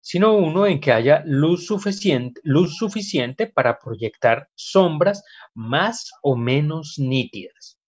sino 0.00 0.34
uno 0.34 0.66
en 0.66 0.80
que 0.80 0.90
haya 0.90 1.22
luz 1.24 1.66
suficiente, 1.66 2.40
luz 2.42 2.76
suficiente 2.76 3.46
para 3.46 3.78
proyectar 3.78 4.48
sombras 4.56 5.22
más 5.54 6.10
o 6.22 6.34
menos 6.34 6.96
nítidas. 6.98 7.78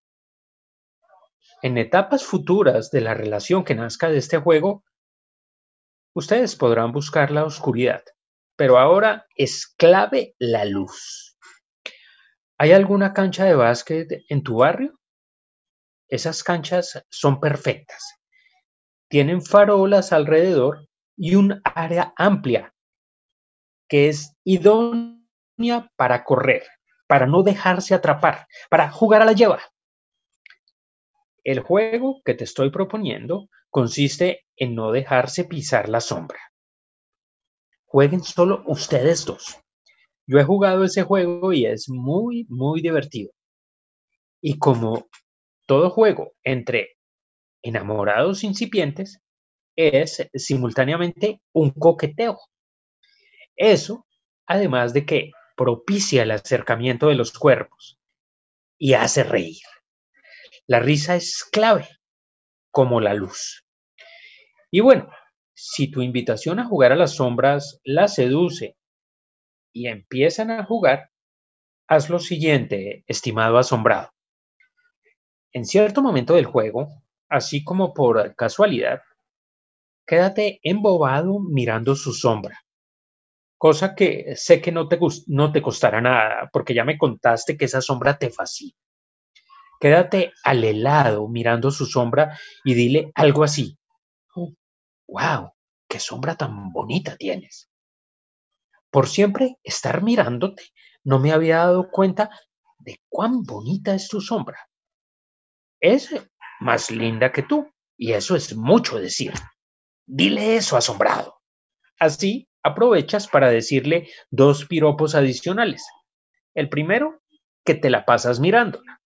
En 1.60 1.76
etapas 1.76 2.22
futuras 2.22 2.92
de 2.92 3.00
la 3.00 3.14
relación 3.14 3.64
que 3.64 3.74
nazca 3.74 4.08
de 4.10 4.18
este 4.18 4.38
juego, 4.38 4.84
ustedes 6.18 6.56
podrán 6.56 6.92
buscar 6.92 7.30
la 7.30 7.44
oscuridad, 7.44 8.02
pero 8.56 8.78
ahora 8.78 9.26
es 9.34 9.66
clave 9.66 10.34
la 10.38 10.64
luz. 10.64 11.36
¿Hay 12.58 12.72
alguna 12.72 13.12
cancha 13.12 13.44
de 13.44 13.54
básquet 13.54 14.24
en 14.28 14.42
tu 14.42 14.56
barrio? 14.56 14.98
Esas 16.08 16.42
canchas 16.42 17.04
son 17.10 17.38
perfectas 17.38 18.18
tienen 19.08 19.42
farolas 19.42 20.12
alrededor 20.12 20.86
y 21.16 21.34
un 21.34 21.60
área 21.64 22.12
amplia 22.16 22.74
que 23.88 24.08
es 24.08 24.36
idónea 24.44 25.90
para 25.96 26.24
correr, 26.24 26.62
para 27.06 27.26
no 27.26 27.42
dejarse 27.42 27.94
atrapar, 27.94 28.46
para 28.68 28.90
jugar 28.90 29.22
a 29.22 29.24
la 29.24 29.32
lleva. 29.32 29.62
El 31.48 31.60
juego 31.60 32.20
que 32.26 32.34
te 32.34 32.44
estoy 32.44 32.68
proponiendo 32.68 33.48
consiste 33.70 34.44
en 34.54 34.74
no 34.74 34.92
dejarse 34.92 35.44
pisar 35.44 35.88
la 35.88 36.02
sombra. 36.02 36.38
Jueguen 37.86 38.22
solo 38.22 38.62
ustedes 38.66 39.24
dos. 39.24 39.56
Yo 40.26 40.38
he 40.38 40.44
jugado 40.44 40.84
ese 40.84 41.04
juego 41.04 41.54
y 41.54 41.64
es 41.64 41.88
muy, 41.88 42.44
muy 42.50 42.82
divertido. 42.82 43.32
Y 44.42 44.58
como 44.58 45.08
todo 45.64 45.88
juego 45.88 46.34
entre 46.44 46.98
enamorados 47.62 48.44
incipientes 48.44 49.18
es 49.74 50.28
simultáneamente 50.34 51.40
un 51.54 51.70
coqueteo. 51.70 52.38
Eso, 53.56 54.06
además 54.44 54.92
de 54.92 55.06
que 55.06 55.30
propicia 55.56 56.24
el 56.24 56.30
acercamiento 56.32 57.08
de 57.08 57.14
los 57.14 57.32
cuerpos 57.32 57.98
y 58.76 58.92
hace 58.92 59.24
reír. 59.24 59.62
La 60.68 60.80
risa 60.80 61.16
es 61.16 61.44
clave, 61.50 61.88
como 62.70 63.00
la 63.00 63.14
luz. 63.14 63.64
Y 64.70 64.80
bueno, 64.80 65.08
si 65.54 65.90
tu 65.90 66.02
invitación 66.02 66.58
a 66.60 66.66
jugar 66.66 66.92
a 66.92 66.96
las 66.96 67.16
sombras 67.16 67.80
la 67.84 68.06
seduce 68.06 68.76
y 69.72 69.88
empiezan 69.88 70.50
a 70.50 70.64
jugar, 70.64 71.10
haz 71.88 72.10
lo 72.10 72.18
siguiente, 72.18 73.04
estimado 73.06 73.58
asombrado. 73.58 74.10
En 75.52 75.64
cierto 75.64 76.02
momento 76.02 76.34
del 76.34 76.44
juego, 76.46 76.88
así 77.30 77.64
como 77.64 77.94
por 77.94 78.34
casualidad, 78.36 79.00
quédate 80.06 80.60
embobado 80.62 81.38
mirando 81.40 81.94
su 81.94 82.12
sombra. 82.12 82.60
Cosa 83.56 83.94
que 83.94 84.34
sé 84.36 84.60
que 84.60 84.72
no 84.72 84.88
te, 84.88 84.98
no 85.28 85.52
te 85.52 85.62
costará 85.62 86.00
nada, 86.00 86.50
porque 86.52 86.74
ya 86.74 86.84
me 86.84 86.98
contaste 86.98 87.56
que 87.56 87.66
esa 87.66 87.80
sombra 87.80 88.18
te 88.18 88.30
fascina. 88.30 88.74
Quédate 89.80 90.32
al 90.44 90.64
helado 90.64 91.28
mirando 91.28 91.70
su 91.70 91.86
sombra 91.86 92.38
y 92.64 92.74
dile 92.74 93.12
algo 93.14 93.44
así. 93.44 93.78
¡Wow! 95.06 95.52
¡Qué 95.88 96.00
sombra 96.00 96.36
tan 96.36 96.72
bonita 96.72 97.16
tienes! 97.16 97.70
Por 98.90 99.08
siempre 99.08 99.56
estar 99.62 100.02
mirándote, 100.02 100.64
no 101.04 101.18
me 101.18 101.32
había 101.32 101.58
dado 101.58 101.90
cuenta 101.90 102.30
de 102.78 103.00
cuán 103.08 103.42
bonita 103.42 103.94
es 103.94 104.08
tu 104.08 104.20
sombra. 104.20 104.58
Es 105.80 106.14
más 106.60 106.90
linda 106.90 107.32
que 107.32 107.42
tú. 107.42 107.70
Y 108.00 108.12
eso 108.12 108.36
es 108.36 108.56
mucho 108.56 108.98
decir. 108.98 109.32
Dile 110.06 110.56
eso 110.56 110.76
asombrado. 110.76 111.40
Así 111.98 112.48
aprovechas 112.62 113.26
para 113.26 113.50
decirle 113.50 114.08
dos 114.30 114.66
piropos 114.66 115.16
adicionales. 115.16 115.84
El 116.54 116.68
primero, 116.68 117.20
que 117.64 117.74
te 117.74 117.90
la 117.90 118.04
pasas 118.04 118.38
mirándola. 118.38 119.00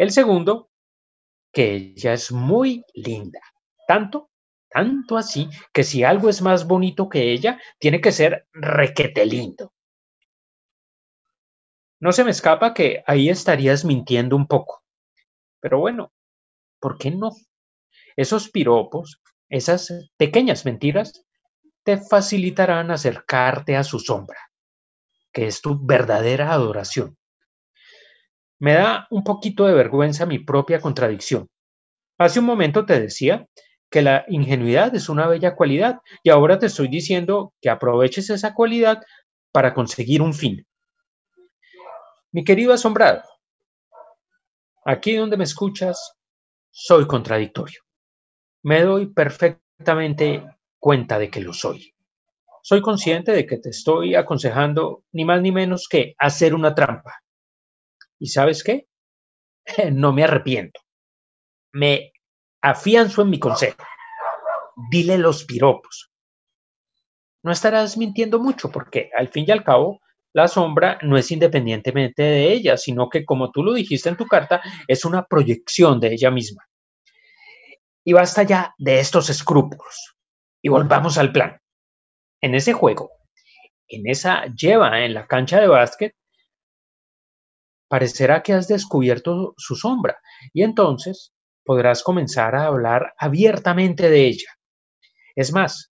El 0.00 0.12
segundo, 0.12 0.70
que 1.52 1.74
ella 1.74 2.14
es 2.14 2.32
muy 2.32 2.82
linda. 2.94 3.40
Tanto, 3.86 4.30
tanto 4.70 5.18
así 5.18 5.50
que 5.74 5.84
si 5.84 6.04
algo 6.04 6.30
es 6.30 6.40
más 6.40 6.66
bonito 6.66 7.10
que 7.10 7.32
ella, 7.32 7.60
tiene 7.78 8.00
que 8.00 8.10
ser 8.10 8.46
requete 8.54 9.26
lindo. 9.26 9.74
No 12.00 12.12
se 12.12 12.24
me 12.24 12.30
escapa 12.30 12.72
que 12.72 13.02
ahí 13.06 13.28
estarías 13.28 13.84
mintiendo 13.84 14.36
un 14.36 14.46
poco. 14.46 14.82
Pero 15.60 15.80
bueno, 15.80 16.12
¿Por 16.80 16.96
qué 16.96 17.10
no? 17.10 17.32
Esos 18.16 18.48
piropos, 18.48 19.20
esas 19.50 19.92
pequeñas 20.16 20.64
mentiras, 20.64 21.26
te 21.84 21.98
facilitarán 21.98 22.90
acercarte 22.90 23.76
a 23.76 23.84
su 23.84 23.98
sombra, 23.98 24.38
que 25.30 25.46
es 25.46 25.60
tu 25.60 25.78
verdadera 25.84 26.52
adoración. 26.54 27.19
Me 28.60 28.74
da 28.74 29.06
un 29.10 29.24
poquito 29.24 29.66
de 29.66 29.72
vergüenza 29.72 30.26
mi 30.26 30.38
propia 30.38 30.80
contradicción. 30.80 31.48
Hace 32.18 32.40
un 32.40 32.44
momento 32.44 32.84
te 32.84 33.00
decía 33.00 33.46
que 33.90 34.02
la 34.02 34.26
ingenuidad 34.28 34.94
es 34.94 35.08
una 35.08 35.26
bella 35.26 35.56
cualidad 35.56 36.00
y 36.22 36.28
ahora 36.28 36.58
te 36.58 36.66
estoy 36.66 36.88
diciendo 36.88 37.54
que 37.62 37.70
aproveches 37.70 38.28
esa 38.28 38.54
cualidad 38.54 39.02
para 39.50 39.72
conseguir 39.72 40.20
un 40.20 40.34
fin. 40.34 40.66
Mi 42.32 42.44
querido 42.44 42.74
asombrado, 42.74 43.22
aquí 44.84 45.16
donde 45.16 45.38
me 45.38 45.44
escuchas, 45.44 46.12
soy 46.70 47.06
contradictorio. 47.06 47.80
Me 48.62 48.82
doy 48.82 49.06
perfectamente 49.06 50.44
cuenta 50.78 51.18
de 51.18 51.30
que 51.30 51.40
lo 51.40 51.54
soy. 51.54 51.94
Soy 52.62 52.82
consciente 52.82 53.32
de 53.32 53.46
que 53.46 53.56
te 53.56 53.70
estoy 53.70 54.14
aconsejando 54.14 55.02
ni 55.12 55.24
más 55.24 55.40
ni 55.40 55.50
menos 55.50 55.88
que 55.88 56.14
hacer 56.18 56.54
una 56.54 56.74
trampa. 56.74 57.22
¿Y 58.20 58.28
sabes 58.28 58.62
qué? 58.62 58.86
No 59.92 60.12
me 60.12 60.24
arrepiento. 60.24 60.80
Me 61.72 62.12
afianzo 62.62 63.22
en 63.22 63.30
mi 63.30 63.38
consejo. 63.38 63.82
Dile 64.90 65.18
los 65.18 65.44
piropos. 65.44 66.10
No 67.42 67.52
estarás 67.52 67.96
mintiendo 67.96 68.38
mucho 68.38 68.70
porque 68.70 69.10
al 69.16 69.28
fin 69.28 69.44
y 69.48 69.50
al 69.50 69.64
cabo 69.64 70.00
la 70.32 70.46
sombra 70.46 70.98
no 71.02 71.16
es 71.16 71.30
independientemente 71.30 72.22
de 72.22 72.52
ella, 72.52 72.76
sino 72.76 73.08
que, 73.08 73.24
como 73.24 73.50
tú 73.50 73.62
lo 73.64 73.72
dijiste 73.72 74.08
en 74.08 74.16
tu 74.16 74.26
carta, 74.26 74.60
es 74.86 75.04
una 75.04 75.24
proyección 75.24 75.98
de 75.98 76.12
ella 76.12 76.30
misma. 76.30 76.68
Y 78.04 78.12
basta 78.12 78.42
ya 78.42 78.74
de 78.78 79.00
estos 79.00 79.30
escrúpulos. 79.30 80.16
Y 80.62 80.68
volvamos 80.68 81.18
al 81.18 81.32
plan. 81.32 81.58
En 82.40 82.54
ese 82.54 82.72
juego, 82.72 83.10
en 83.88 84.08
esa 84.08 84.46
lleva 84.54 85.04
en 85.04 85.14
la 85.14 85.26
cancha 85.26 85.60
de 85.60 85.66
básquet, 85.66 86.14
parecerá 87.90 88.44
que 88.44 88.52
has 88.52 88.68
descubierto 88.68 89.52
su 89.56 89.74
sombra 89.74 90.16
y 90.52 90.62
entonces 90.62 91.32
podrás 91.64 92.04
comenzar 92.04 92.54
a 92.54 92.66
hablar 92.66 93.14
abiertamente 93.18 94.08
de 94.08 94.28
ella. 94.28 94.48
Es 95.34 95.52
más, 95.52 95.90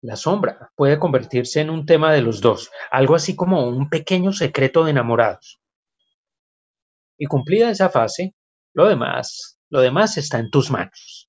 la 0.00 0.14
sombra 0.14 0.70
puede 0.76 1.00
convertirse 1.00 1.60
en 1.60 1.70
un 1.70 1.86
tema 1.86 2.12
de 2.12 2.22
los 2.22 2.40
dos, 2.40 2.70
algo 2.92 3.16
así 3.16 3.34
como 3.34 3.66
un 3.66 3.90
pequeño 3.90 4.32
secreto 4.32 4.84
de 4.84 4.92
enamorados. 4.92 5.60
Y 7.18 7.26
cumplida 7.26 7.70
esa 7.70 7.90
fase, 7.90 8.36
lo 8.72 8.86
demás, 8.86 9.58
lo 9.70 9.80
demás 9.80 10.16
está 10.18 10.38
en 10.38 10.50
tus 10.50 10.70
manos. 10.70 11.28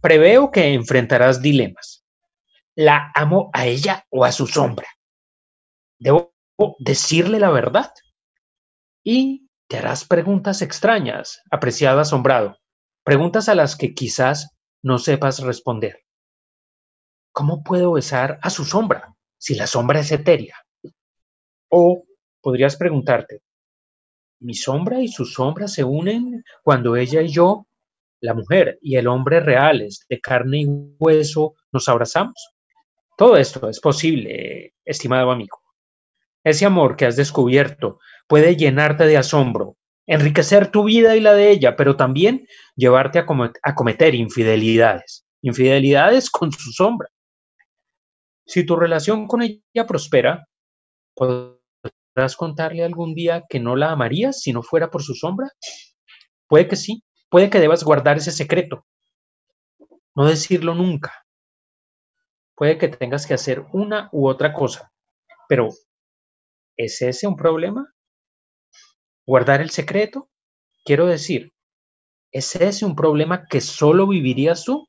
Preveo 0.00 0.50
que 0.50 0.74
enfrentarás 0.74 1.40
dilemas. 1.40 2.04
¿La 2.74 3.12
amo 3.14 3.50
a 3.52 3.66
ella 3.66 4.04
o 4.10 4.24
a 4.24 4.32
su 4.32 4.48
sombra? 4.48 4.88
¿Debo 6.00 6.32
decirle 6.78 7.38
la 7.38 7.50
verdad? 7.50 7.92
Y 9.04 9.48
te 9.68 9.78
harás 9.78 10.04
preguntas 10.04 10.62
extrañas, 10.62 11.42
apreciado 11.50 12.00
asombrado. 12.00 12.58
Preguntas 13.04 13.48
a 13.48 13.54
las 13.54 13.76
que 13.76 13.94
quizás 13.94 14.50
no 14.82 14.98
sepas 14.98 15.40
responder. 15.40 16.04
¿Cómo 17.32 17.62
puedo 17.62 17.92
besar 17.92 18.38
a 18.42 18.50
su 18.50 18.64
sombra 18.64 19.14
si 19.38 19.54
la 19.54 19.66
sombra 19.66 20.00
es 20.00 20.12
etérea? 20.12 20.56
O 21.70 22.04
podrías 22.42 22.76
preguntarte, 22.76 23.40
¿mi 24.40 24.54
sombra 24.54 25.00
y 25.00 25.08
su 25.08 25.24
sombra 25.24 25.66
se 25.68 25.84
unen 25.84 26.44
cuando 26.62 26.96
ella 26.96 27.22
y 27.22 27.28
yo, 27.28 27.66
la 28.20 28.34
mujer 28.34 28.78
y 28.82 28.96
el 28.96 29.06
hombre 29.06 29.40
reales, 29.40 30.04
de 30.08 30.20
carne 30.20 30.60
y 30.60 30.66
hueso, 30.98 31.54
nos 31.72 31.88
abrazamos? 31.88 32.50
Todo 33.16 33.36
esto 33.36 33.68
es 33.68 33.80
posible, 33.80 34.74
estimado 34.84 35.30
amigo. 35.30 35.61
Ese 36.44 36.66
amor 36.66 36.96
que 36.96 37.06
has 37.06 37.16
descubierto 37.16 38.00
puede 38.26 38.56
llenarte 38.56 39.04
de 39.04 39.16
asombro, 39.16 39.76
enriquecer 40.06 40.70
tu 40.70 40.84
vida 40.84 41.16
y 41.16 41.20
la 41.20 41.34
de 41.34 41.50
ella, 41.50 41.76
pero 41.76 41.96
también 41.96 42.46
llevarte 42.74 43.18
a, 43.18 43.74
cometer 43.74 44.14
infidelidades, 44.14 45.24
infidelidades 45.42 46.30
con 46.30 46.50
su 46.50 46.72
sombra. 46.72 47.08
Si 48.46 48.66
tu 48.66 48.76
relación 48.76 49.28
con 49.28 49.42
ella 49.42 49.86
prospera, 49.86 50.48
¿podrás 51.14 52.36
contarle 52.36 52.84
algún 52.84 53.14
día 53.14 53.44
que 53.48 53.60
no 53.60 53.76
la 53.76 53.92
amarías 53.92 54.40
si 54.40 54.52
no 54.52 54.62
fuera 54.62 54.90
por 54.90 55.02
su 55.02 55.14
sombra? 55.14 55.48
Puede 56.48 56.66
que 56.66 56.76
sí, 56.76 57.04
puede 57.30 57.50
que 57.50 57.60
debas 57.60 57.84
guardar 57.84 58.16
ese 58.16 58.32
secreto, 58.32 58.84
no 60.14 60.26
decirlo 60.26 60.74
nunca. 60.74 61.24
Puede 62.56 62.78
que 62.78 62.88
tengas 62.88 63.26
que 63.26 63.34
hacer 63.34 63.64
una 63.72 64.08
u 64.12 64.28
otra 64.28 64.52
cosa, 64.52 64.92
pero 65.48 65.70
¿es 66.76 67.02
ese 67.02 67.26
un 67.26 67.36
problema? 67.36 67.92
¿Guardar 69.26 69.60
el 69.60 69.70
secreto? 69.70 70.28
Quiero 70.84 71.06
decir, 71.06 71.52
¿es 72.32 72.56
ese 72.56 72.84
un 72.84 72.96
problema 72.96 73.46
que 73.46 73.60
solo 73.60 74.06
vivirías 74.06 74.64
tú? 74.64 74.88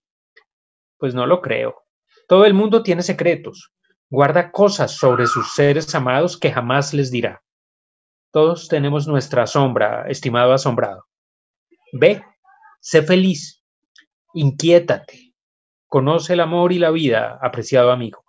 Pues 0.98 1.14
no 1.14 1.26
lo 1.26 1.42
creo. 1.42 1.84
Todo 2.28 2.46
el 2.46 2.54
mundo 2.54 2.84
tiene 2.84 3.04
secretos. 3.04 3.72
Guarda 4.10 4.52
cosas 4.52 4.92
sobre 4.92 5.28
sus 5.28 5.54
seres 5.54 5.94
amados 5.96 6.38
que 6.38 6.52
jamás 6.52 6.94
les 6.94 7.12
dirá. 7.12 7.44
Todos 8.32 8.68
tenemos 8.68 9.08
nuestra 9.08 9.46
sombra, 9.46 10.06
estimado 10.08 10.54
asombrado. 10.54 11.06
Ve, 11.92 12.24
sé 12.80 13.04
feliz, 13.04 13.64
inquiétate, 14.34 15.34
conoce 15.88 16.34
el 16.34 16.40
amor 16.40 16.72
y 16.72 16.80
la 16.80 16.90
vida, 16.90 17.38
apreciado 17.42 17.92
amigo. 17.92 18.24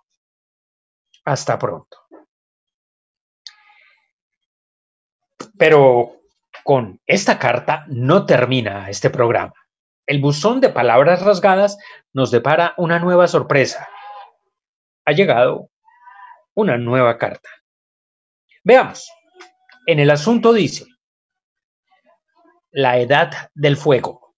Hasta 1.23 1.57
pronto. 1.57 2.04
Pero 5.57 6.21
con 6.63 6.99
esta 7.05 7.39
carta 7.39 7.85
no 7.87 8.25
termina 8.25 8.89
este 8.89 9.09
programa. 9.09 9.53
El 10.07 10.21
buzón 10.21 10.61
de 10.61 10.69
palabras 10.69 11.21
rasgadas 11.23 11.77
nos 12.13 12.31
depara 12.31 12.73
una 12.77 12.99
nueva 12.99 13.27
sorpresa. 13.27 13.87
Ha 15.05 15.11
llegado 15.11 15.69
una 16.53 16.77
nueva 16.77 17.17
carta. 17.17 17.49
Veamos. 18.63 19.09
En 19.87 19.99
el 19.99 20.09
asunto 20.09 20.53
dice, 20.53 20.85
La 22.71 22.97
Edad 22.97 23.51
del 23.53 23.77
Fuego. 23.77 24.35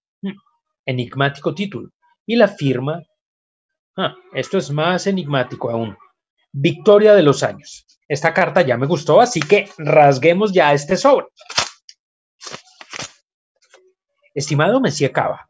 Enigmático 0.86 1.54
título. 1.56 1.90
Y 2.26 2.36
la 2.36 2.50
firma, 2.50 3.02
ah, 3.96 4.16
esto 4.34 4.58
es 4.58 4.70
más 4.70 5.08
enigmático 5.08 5.70
aún, 5.70 5.98
Victoria 6.52 7.14
de 7.14 7.24
los 7.24 7.44
Años. 7.44 7.86
Esta 8.08 8.34
carta 8.34 8.62
ya 8.62 8.78
me 8.78 8.88
gustó, 8.88 9.20
así 9.20 9.42
que 9.42 9.70
rasguemos 9.78 10.54
ya 10.54 10.74
este 10.74 10.96
sobre. 10.96 11.28
Estimado 14.34 14.80
Monsieur 14.80 15.12
Cava, 15.12 15.50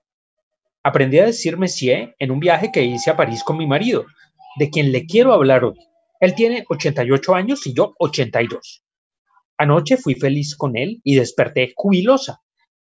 aprendí 0.81 1.19
a 1.19 1.25
decir 1.25 1.57
Monsieur 1.57 2.15
en 2.17 2.31
un 2.31 2.39
viaje 2.39 2.71
que 2.71 2.83
hice 2.83 3.11
a 3.11 3.17
París 3.17 3.43
con 3.43 3.57
mi 3.57 3.67
marido, 3.67 4.05
de 4.57 4.69
quien 4.69 4.91
le 4.91 5.05
quiero 5.05 5.33
hablar 5.33 5.65
hoy. 5.65 5.75
Él 6.19 6.33
tiene 6.33 6.65
88 6.67 7.35
años 7.35 7.67
y 7.67 7.73
yo 7.73 7.93
82. 7.99 8.83
Anoche 9.57 9.97
fui 9.97 10.15
feliz 10.15 10.55
con 10.55 10.77
él 10.77 11.01
y 11.03 11.15
desperté 11.15 11.73
jubilosa. 11.75 12.41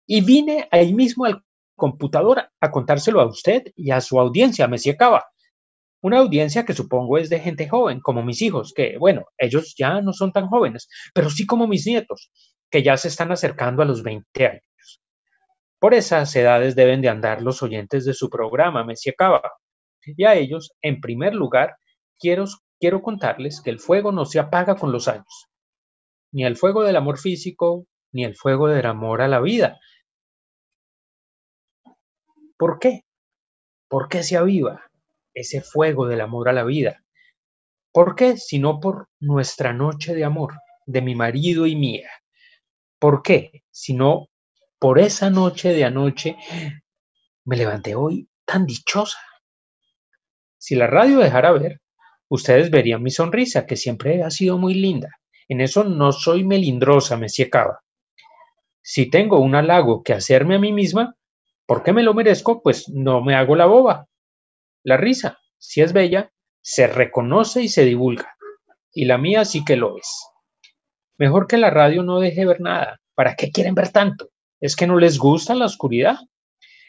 Y 0.06 0.22
vine 0.22 0.68
ahí 0.72 0.94
mismo 0.94 1.26
al 1.26 1.44
computador 1.76 2.50
a 2.60 2.72
contárselo 2.72 3.22
a 3.22 3.26
usted 3.26 3.72
y 3.76 3.92
a 3.92 4.02
su 4.02 4.20
audiencia, 4.20 4.68
Monsieur 4.68 4.98
Cava. 4.98 5.26
Una 6.02 6.20
audiencia 6.20 6.66
que 6.66 6.74
supongo 6.74 7.18
es 7.18 7.30
de 7.30 7.40
gente 7.40 7.70
joven, 7.70 8.00
como 8.02 8.24
mis 8.24 8.42
hijos, 8.42 8.74
que, 8.76 8.98
bueno, 8.98 9.26
ellos 9.38 9.76
ya 9.78 10.02
no 10.02 10.14
son 10.14 10.32
tan 10.32 10.48
jóvenes, 10.48 10.90
pero 11.14 11.30
sí 11.30 11.46
como 11.46 11.68
mis 11.68 11.86
nietos, 11.86 12.32
que 12.72 12.82
ya 12.82 12.98
se 12.98 13.08
están 13.08 13.32
acercando 13.32 13.84
a 13.84 13.86
los 13.86 14.02
20 14.02 14.48
años. 14.48 15.02
Por 15.80 15.94
esas 15.94 16.36
edades 16.36 16.76
deben 16.76 17.02
de 17.02 17.10
andar 17.10 17.42
los 17.42 17.62
oyentes 17.64 18.06
de 18.06 18.14
su 18.14 18.30
programa, 18.30 18.84
Messi 18.84 19.12
Cava. 19.14 19.42
Y 20.06 20.26
a 20.26 20.36
ellos, 20.36 20.72
en 20.82 21.02
primer 21.02 21.36
lugar, 21.36 21.76
quiero, 22.20 22.46
quiero 22.80 23.02
contarles 23.02 23.62
que 23.62 23.70
el 23.70 23.80
fuego 23.80 24.12
no 24.12 24.26
se 24.26 24.40
apaga 24.40 24.76
con 24.76 24.92
los 24.92 25.08
años. 25.08 25.50
Ni 26.32 26.46
el 26.46 26.56
fuego 26.58 26.84
del 26.84 26.96
amor 26.96 27.20
físico, 27.20 27.86
ni 28.12 28.24
el 28.26 28.36
fuego 28.36 28.68
del 28.68 28.86
amor 28.86 29.22
a 29.22 29.28
la 29.28 29.40
vida. 29.40 29.80
¿Por 32.58 32.80
qué? 32.80 33.02
¿Por 33.88 34.08
qué 34.08 34.24
se 34.24 34.38
aviva? 34.38 34.91
Ese 35.34 35.62
fuego 35.62 36.08
del 36.08 36.22
amor 36.22 36.50
a 36.50 36.54
la 36.54 36.64
vida. 36.64 37.04
¿Por 37.92 38.16
qué? 38.16 38.38
Sino 38.38 38.80
por 38.80 39.10
nuestra 39.20 39.74
noche 39.74 40.16
de 40.16 40.24
amor, 40.24 40.54
de 40.86 41.02
mi 41.02 41.16
marido 41.16 41.66
y 41.68 41.76
mía. 41.76 42.10
¿Por 43.00 43.22
qué? 43.22 43.64
Sino 43.72 44.28
por 44.80 45.00
esa 45.00 45.30
noche 45.30 45.74
de 45.74 45.84
anoche 45.84 46.38
me 47.46 47.58
levanté 47.58 47.96
hoy 47.96 48.30
tan 48.46 48.66
dichosa. 48.66 49.20
Si 50.58 50.76
la 50.76 50.88
radio 50.88 51.20
dejara 51.20 51.52
ver, 51.52 51.82
ustedes 52.30 52.70
verían 52.70 53.04
mi 53.04 53.12
sonrisa, 53.12 53.66
que 53.66 53.76
siempre 53.76 54.24
ha 54.24 54.30
sido 54.30 54.58
muy 54.58 54.76
linda. 54.76 55.10
En 55.48 55.60
eso 55.60 55.84
no 55.84 56.12
soy 56.12 56.46
melindrosa, 56.46 57.18
me 57.18 57.28
Cava. 57.52 57.82
Si 58.82 59.10
tengo 59.10 59.40
un 59.40 59.56
halago 59.56 60.04
que 60.04 60.14
hacerme 60.14 60.56
a 60.56 60.60
mí 60.60 60.72
misma, 60.72 61.16
¿por 61.66 61.84
qué 61.84 61.94
me 61.94 62.04
lo 62.04 62.14
merezco? 62.14 62.62
Pues 62.62 62.90
no 62.90 63.22
me 63.22 63.36
hago 63.36 63.56
la 63.56 63.66
boba. 63.66 64.08
La 64.84 64.98
risa, 64.98 65.38
si 65.58 65.82
es 65.82 65.94
bella, 65.94 66.32
se 66.62 66.88
reconoce 66.88 67.62
y 67.62 67.70
se 67.70 67.86
divulga, 67.86 68.36
y 68.94 69.06
la 69.06 69.18
mía 69.18 69.46
sí 69.46 69.64
que 69.64 69.76
lo 69.76 69.98
es. 69.98 70.28
Mejor 71.18 71.48
que 71.48 71.58
la 71.58 71.70
radio 71.70 72.02
no 72.02 72.20
deje 72.20 72.46
ver 72.46 72.62
nada. 72.62 73.00
¿Para 73.14 73.36
qué 73.36 73.52
quieren 73.52 73.76
ver 73.76 73.90
tanto? 73.90 74.30
¿Es 74.60 74.76
que 74.76 74.88
no 74.88 74.98
les 74.98 75.20
gusta 75.20 75.54
la 75.54 75.66
oscuridad? 75.66 76.18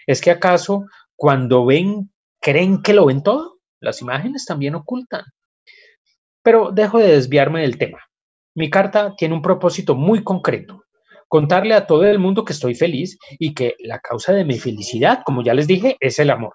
¿Es 0.07 0.23
que 0.23 0.31
acaso 0.31 0.87
cuando 1.17 1.67
ven 1.67 2.11
creen 2.41 2.83
que 2.83 2.95
lo 2.95 3.07
ven 3.07 3.23
todo? 3.23 3.59
Las 3.81 4.01
imágenes 4.01 4.47
también 4.47 4.75
ocultan. 4.75 5.25
Pero 6.43 6.71
dejo 6.73 6.99
de 6.99 7.09
desviarme 7.09 7.61
del 7.61 7.77
tema. 7.77 7.99
Mi 8.55 8.71
carta 8.71 9.15
tiene 9.17 9.35
un 9.35 9.43
propósito 9.43 9.95
muy 9.95 10.25
concreto. 10.25 10.85
Contarle 11.29 11.75
a 11.75 11.87
todo 11.87 12.05
el 12.05 12.19
mundo 12.19 12.45
que 12.45 12.53
estoy 12.53 12.75
feliz 12.75 13.19
y 13.39 13.55
que 13.55 13.77
la 13.81 13.99
causa 14.01 14.33
de 14.33 14.45
mi 14.45 14.59
felicidad, 14.59 15.21
como 15.25 15.43
ya 15.43 15.55
les 15.55 15.67
dije, 15.67 15.97
es 16.01 16.19
el 16.19 16.31
amor. 16.31 16.55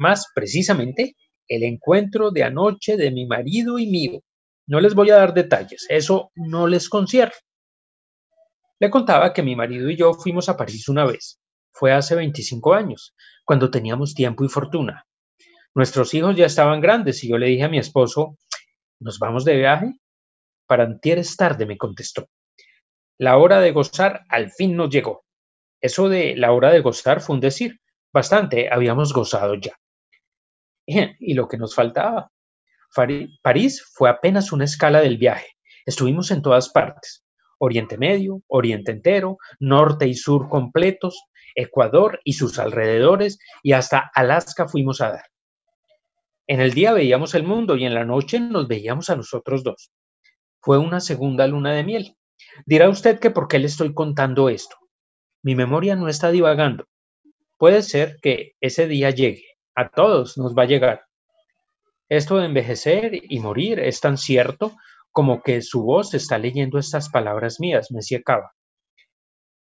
Más 0.00 0.28
precisamente, 0.34 1.14
el 1.46 1.62
encuentro 1.62 2.30
de 2.30 2.42
anoche 2.42 2.96
de 2.96 3.10
mi 3.10 3.26
marido 3.26 3.78
y 3.78 3.86
mío. 3.86 4.22
No 4.66 4.80
les 4.80 4.94
voy 4.94 5.10
a 5.10 5.16
dar 5.16 5.34
detalles, 5.34 5.84
eso 5.90 6.32
no 6.34 6.66
les 6.66 6.88
concierne. 6.88 7.34
Le 8.78 8.88
contaba 8.88 9.34
que 9.34 9.42
mi 9.42 9.54
marido 9.54 9.90
y 9.90 9.96
yo 9.96 10.14
fuimos 10.14 10.48
a 10.48 10.56
París 10.56 10.88
una 10.88 11.04
vez. 11.04 11.38
Fue 11.70 11.92
hace 11.92 12.14
25 12.14 12.72
años, 12.72 13.14
cuando 13.44 13.70
teníamos 13.70 14.14
tiempo 14.14 14.42
y 14.42 14.48
fortuna. 14.48 15.04
Nuestros 15.74 16.14
hijos 16.14 16.34
ya 16.34 16.46
estaban 16.46 16.80
grandes 16.80 17.22
y 17.22 17.28
yo 17.28 17.36
le 17.36 17.48
dije 17.48 17.64
a 17.64 17.68
mi 17.68 17.78
esposo, 17.78 18.38
¿nos 19.00 19.18
vamos 19.18 19.44
de 19.44 19.58
viaje? 19.58 19.92
Para 20.66 20.84
antier 20.84 21.18
es 21.18 21.36
tarde, 21.36 21.66
me 21.66 21.76
contestó. 21.76 22.26
La 23.18 23.36
hora 23.36 23.60
de 23.60 23.72
gozar 23.72 24.22
al 24.30 24.50
fin 24.50 24.76
nos 24.76 24.88
llegó. 24.88 25.26
Eso 25.82 26.08
de 26.08 26.36
la 26.36 26.52
hora 26.52 26.70
de 26.70 26.80
gozar 26.80 27.20
fue 27.20 27.34
un 27.34 27.40
decir. 27.40 27.80
Bastante 28.14 28.72
habíamos 28.72 29.12
gozado 29.12 29.56
ya. 29.56 29.79
Y 31.20 31.34
lo 31.34 31.48
que 31.48 31.58
nos 31.58 31.74
faltaba. 31.74 32.30
París 33.42 33.84
fue 33.94 34.10
apenas 34.10 34.52
una 34.52 34.64
escala 34.64 35.00
del 35.00 35.16
viaje. 35.16 35.46
Estuvimos 35.86 36.30
en 36.30 36.42
todas 36.42 36.68
partes. 36.70 37.24
Oriente 37.58 37.98
Medio, 37.98 38.42
Oriente 38.48 38.90
entero, 38.90 39.38
Norte 39.58 40.08
y 40.08 40.14
Sur 40.14 40.48
completos, 40.48 41.22
Ecuador 41.54 42.20
y 42.24 42.32
sus 42.32 42.58
alrededores 42.58 43.38
y 43.62 43.72
hasta 43.72 44.10
Alaska 44.14 44.66
fuimos 44.66 45.00
a 45.00 45.10
dar. 45.10 45.24
En 46.46 46.60
el 46.60 46.72
día 46.72 46.92
veíamos 46.92 47.34
el 47.34 47.44
mundo 47.44 47.76
y 47.76 47.84
en 47.84 47.94
la 47.94 48.04
noche 48.04 48.40
nos 48.40 48.66
veíamos 48.66 49.10
a 49.10 49.16
nosotros 49.16 49.62
dos. 49.62 49.92
Fue 50.60 50.78
una 50.78 51.00
segunda 51.00 51.46
luna 51.46 51.72
de 51.72 51.84
miel. 51.84 52.16
Dirá 52.66 52.88
usted 52.88 53.18
que 53.18 53.30
por 53.30 53.46
qué 53.46 53.58
le 53.58 53.66
estoy 53.66 53.94
contando 53.94 54.48
esto. 54.48 54.76
Mi 55.42 55.54
memoria 55.54 55.96
no 55.96 56.08
está 56.08 56.30
divagando. 56.30 56.86
Puede 57.56 57.82
ser 57.82 58.18
que 58.22 58.54
ese 58.60 58.88
día 58.88 59.10
llegue, 59.10 59.44
a 59.74 59.88
todos 59.88 60.36
nos 60.38 60.54
va 60.54 60.62
a 60.64 60.66
llegar. 60.66 61.06
Esto 62.08 62.38
de 62.38 62.46
envejecer 62.46 63.12
y 63.14 63.38
morir 63.38 63.78
es 63.78 64.00
tan 64.00 64.18
cierto 64.18 64.72
como 65.12 65.42
que 65.42 65.62
su 65.62 65.82
voz 65.82 66.14
está 66.14 66.38
leyendo 66.38 66.78
estas 66.78 67.08
palabras 67.08 67.60
mías, 67.60 67.90
Messi 67.90 68.22
Cava. 68.22 68.52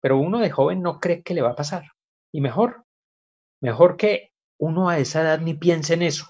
pero 0.02 0.18
uno 0.18 0.40
de 0.40 0.50
joven 0.50 0.82
no 0.82 1.00
cree 1.00 1.22
que 1.22 1.36
le 1.36 1.44
va 1.44 1.52
a 1.52 1.56
pasar. 1.56 1.84
Y 2.32 2.42
mejor, 2.42 2.86
mejor 3.62 3.98
que 3.98 4.32
uno 4.58 4.90
a 4.90 4.98
esa 4.98 5.22
edad 5.22 5.40
ni 5.40 5.54
piense 5.54 5.94
en 5.94 6.02
eso. 6.02 6.26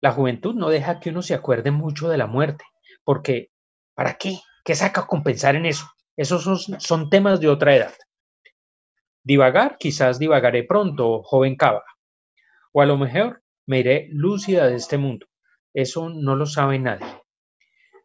La 0.00 0.12
juventud 0.12 0.54
no 0.54 0.70
deja 0.70 0.98
que 0.98 1.10
uno 1.10 1.22
se 1.22 1.34
acuerde 1.34 1.70
mucho 1.70 2.08
de 2.08 2.16
la 2.16 2.26
muerte, 2.26 2.64
porque 3.04 3.50
¿para 3.94 4.14
qué? 4.14 4.38
¿Qué 4.64 4.74
saca 4.74 5.06
con 5.06 5.22
pensar 5.22 5.56
en 5.56 5.66
eso? 5.66 5.86
Esos 6.16 6.66
son 6.78 7.10
temas 7.10 7.40
de 7.40 7.48
otra 7.48 7.76
edad. 7.76 7.94
Divagar, 9.22 9.76
quizás 9.78 10.18
divagaré 10.18 10.64
pronto, 10.64 11.22
joven 11.22 11.56
cava. 11.56 11.84
O 12.72 12.80
a 12.80 12.86
lo 12.86 12.96
mejor 12.96 13.42
me 13.66 13.80
iré 13.80 14.08
lúcida 14.10 14.66
de 14.66 14.76
este 14.76 14.98
mundo. 14.98 15.26
Eso 15.74 16.08
no 16.10 16.36
lo 16.36 16.46
sabe 16.46 16.78
nadie. 16.78 17.06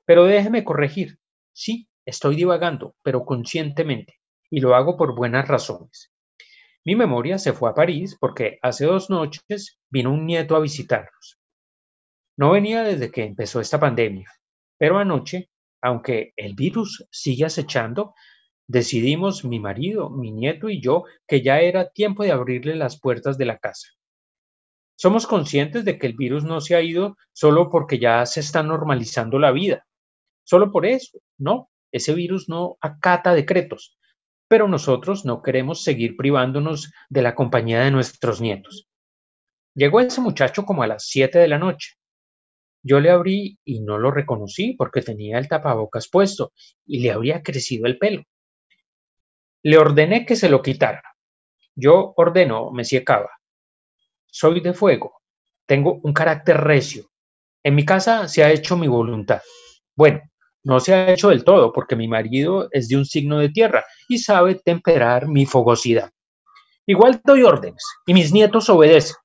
Pero 0.06 0.26
déjeme 0.26 0.64
corregir. 0.64 1.20
Sí, 1.54 1.90
estoy 2.06 2.36
divagando, 2.36 2.96
pero 3.04 3.26
conscientemente, 3.26 4.20
y 4.50 4.62
lo 4.62 4.76
hago 4.76 4.96
por 4.96 5.16
buenas 5.16 5.48
razones. 5.48 6.12
Mi 6.86 6.96
memoria 6.96 7.38
se 7.38 7.52
fue 7.52 7.70
a 7.70 7.74
París 7.74 8.16
porque 8.20 8.60
hace 8.62 8.86
dos 8.86 9.10
noches 9.10 9.78
vino 9.90 10.14
un 10.14 10.26
nieto 10.26 10.56
a 10.56 10.62
visitarnos. 10.62 11.38
No 12.38 12.52
venía 12.52 12.84
desde 12.84 13.12
que 13.12 13.24
empezó 13.24 13.60
esta 13.60 13.80
pandemia, 13.80 14.32
pero 14.78 14.98
anoche, 14.98 15.50
aunque 15.82 16.32
el 16.38 16.54
virus 16.56 17.06
sigue 17.12 17.44
acechando, 17.44 18.14
decidimos 18.68 19.44
mi 19.44 19.60
marido, 19.60 20.10
mi 20.10 20.32
nieto 20.32 20.70
y 20.70 20.82
yo 20.82 21.04
que 21.28 21.42
ya 21.42 21.60
era 21.60 21.90
tiempo 21.90 22.24
de 22.24 22.32
abrirle 22.32 22.76
las 22.76 23.00
puertas 23.00 23.38
de 23.38 23.46
la 23.46 23.58
casa. 23.58 23.90
Somos 25.00 25.28
conscientes 25.28 25.86
de 25.86 26.00
que 26.00 26.08
el 26.08 26.14
virus 26.14 26.44
no 26.44 26.60
se 26.60 26.76
ha 26.76 26.82
ido 26.82 27.18
solo 27.32 27.70
porque 27.70 28.00
ya 28.00 28.26
se 28.26 28.40
está 28.40 28.64
normalizando 28.64 29.38
la 29.38 29.52
vida. 29.52 29.86
Solo 30.44 30.72
por 30.72 30.88
eso, 30.88 31.20
no, 31.38 31.70
ese 31.92 32.16
virus 32.16 32.50
no 32.50 32.78
acata 32.82 33.36
decretos, 33.36 33.96
pero 34.48 34.68
nosotros 34.68 35.24
no 35.24 35.44
queremos 35.44 35.84
seguir 35.84 36.18
privándonos 36.18 36.92
de 37.10 37.22
la 37.22 37.36
compañía 37.36 37.82
de 37.82 37.92
nuestros 37.92 38.42
nietos. 38.42 38.88
Llegó 39.76 40.00
ese 40.00 40.20
muchacho 40.20 40.66
como 40.66 40.82
a 40.82 40.88
las 40.88 41.06
7 41.06 41.38
de 41.38 41.48
la 41.48 41.60
noche. 41.60 41.94
Yo 42.82 43.00
le 43.00 43.12
abrí 43.12 43.60
y 43.64 43.82
no 43.82 44.00
lo 44.00 44.10
reconocí 44.10 44.74
porque 44.74 45.04
tenía 45.04 45.38
el 45.38 45.48
tapabocas 45.48 46.10
puesto 46.10 46.54
y 46.88 47.02
le 47.02 47.12
habría 47.12 47.44
crecido 47.44 47.86
el 47.86 48.00
pelo. 48.00 48.24
Le 49.62 49.78
ordené 49.78 50.26
que 50.26 50.36
se 50.36 50.50
lo 50.50 50.64
quitara. 50.64 51.04
Yo 51.76 52.16
ordeno, 52.18 52.72
Messie 52.72 53.04
Cava. 53.04 53.37
Soy 54.40 54.60
de 54.60 54.76
fuego. 54.76 55.24
Tengo 55.68 56.00
un 56.04 56.14
carácter 56.14 56.58
recio. 56.58 57.10
En 57.64 57.74
mi 57.74 57.84
casa 57.84 58.28
se 58.28 58.44
ha 58.44 58.52
hecho 58.52 58.78
mi 58.78 58.88
voluntad. 58.88 59.42
Bueno, 59.96 60.22
no 60.64 60.80
se 60.80 60.94
ha 60.94 61.12
hecho 61.12 61.30
del 61.30 61.44
todo 61.44 61.74
porque 61.74 61.96
mi 61.96 62.08
marido 62.08 62.68
es 62.70 62.88
de 62.88 62.98
un 62.98 63.06
signo 63.06 63.40
de 63.40 63.50
tierra 63.50 63.84
y 64.08 64.20
sabe 64.20 64.54
temperar 64.54 65.28
mi 65.28 65.48
fogosidad. 65.48 66.12
Igual 66.86 67.20
doy 67.26 67.42
órdenes 67.42 67.84
y 68.06 68.14
mis 68.14 68.32
nietos 68.32 68.70
obedecen. 68.70 69.16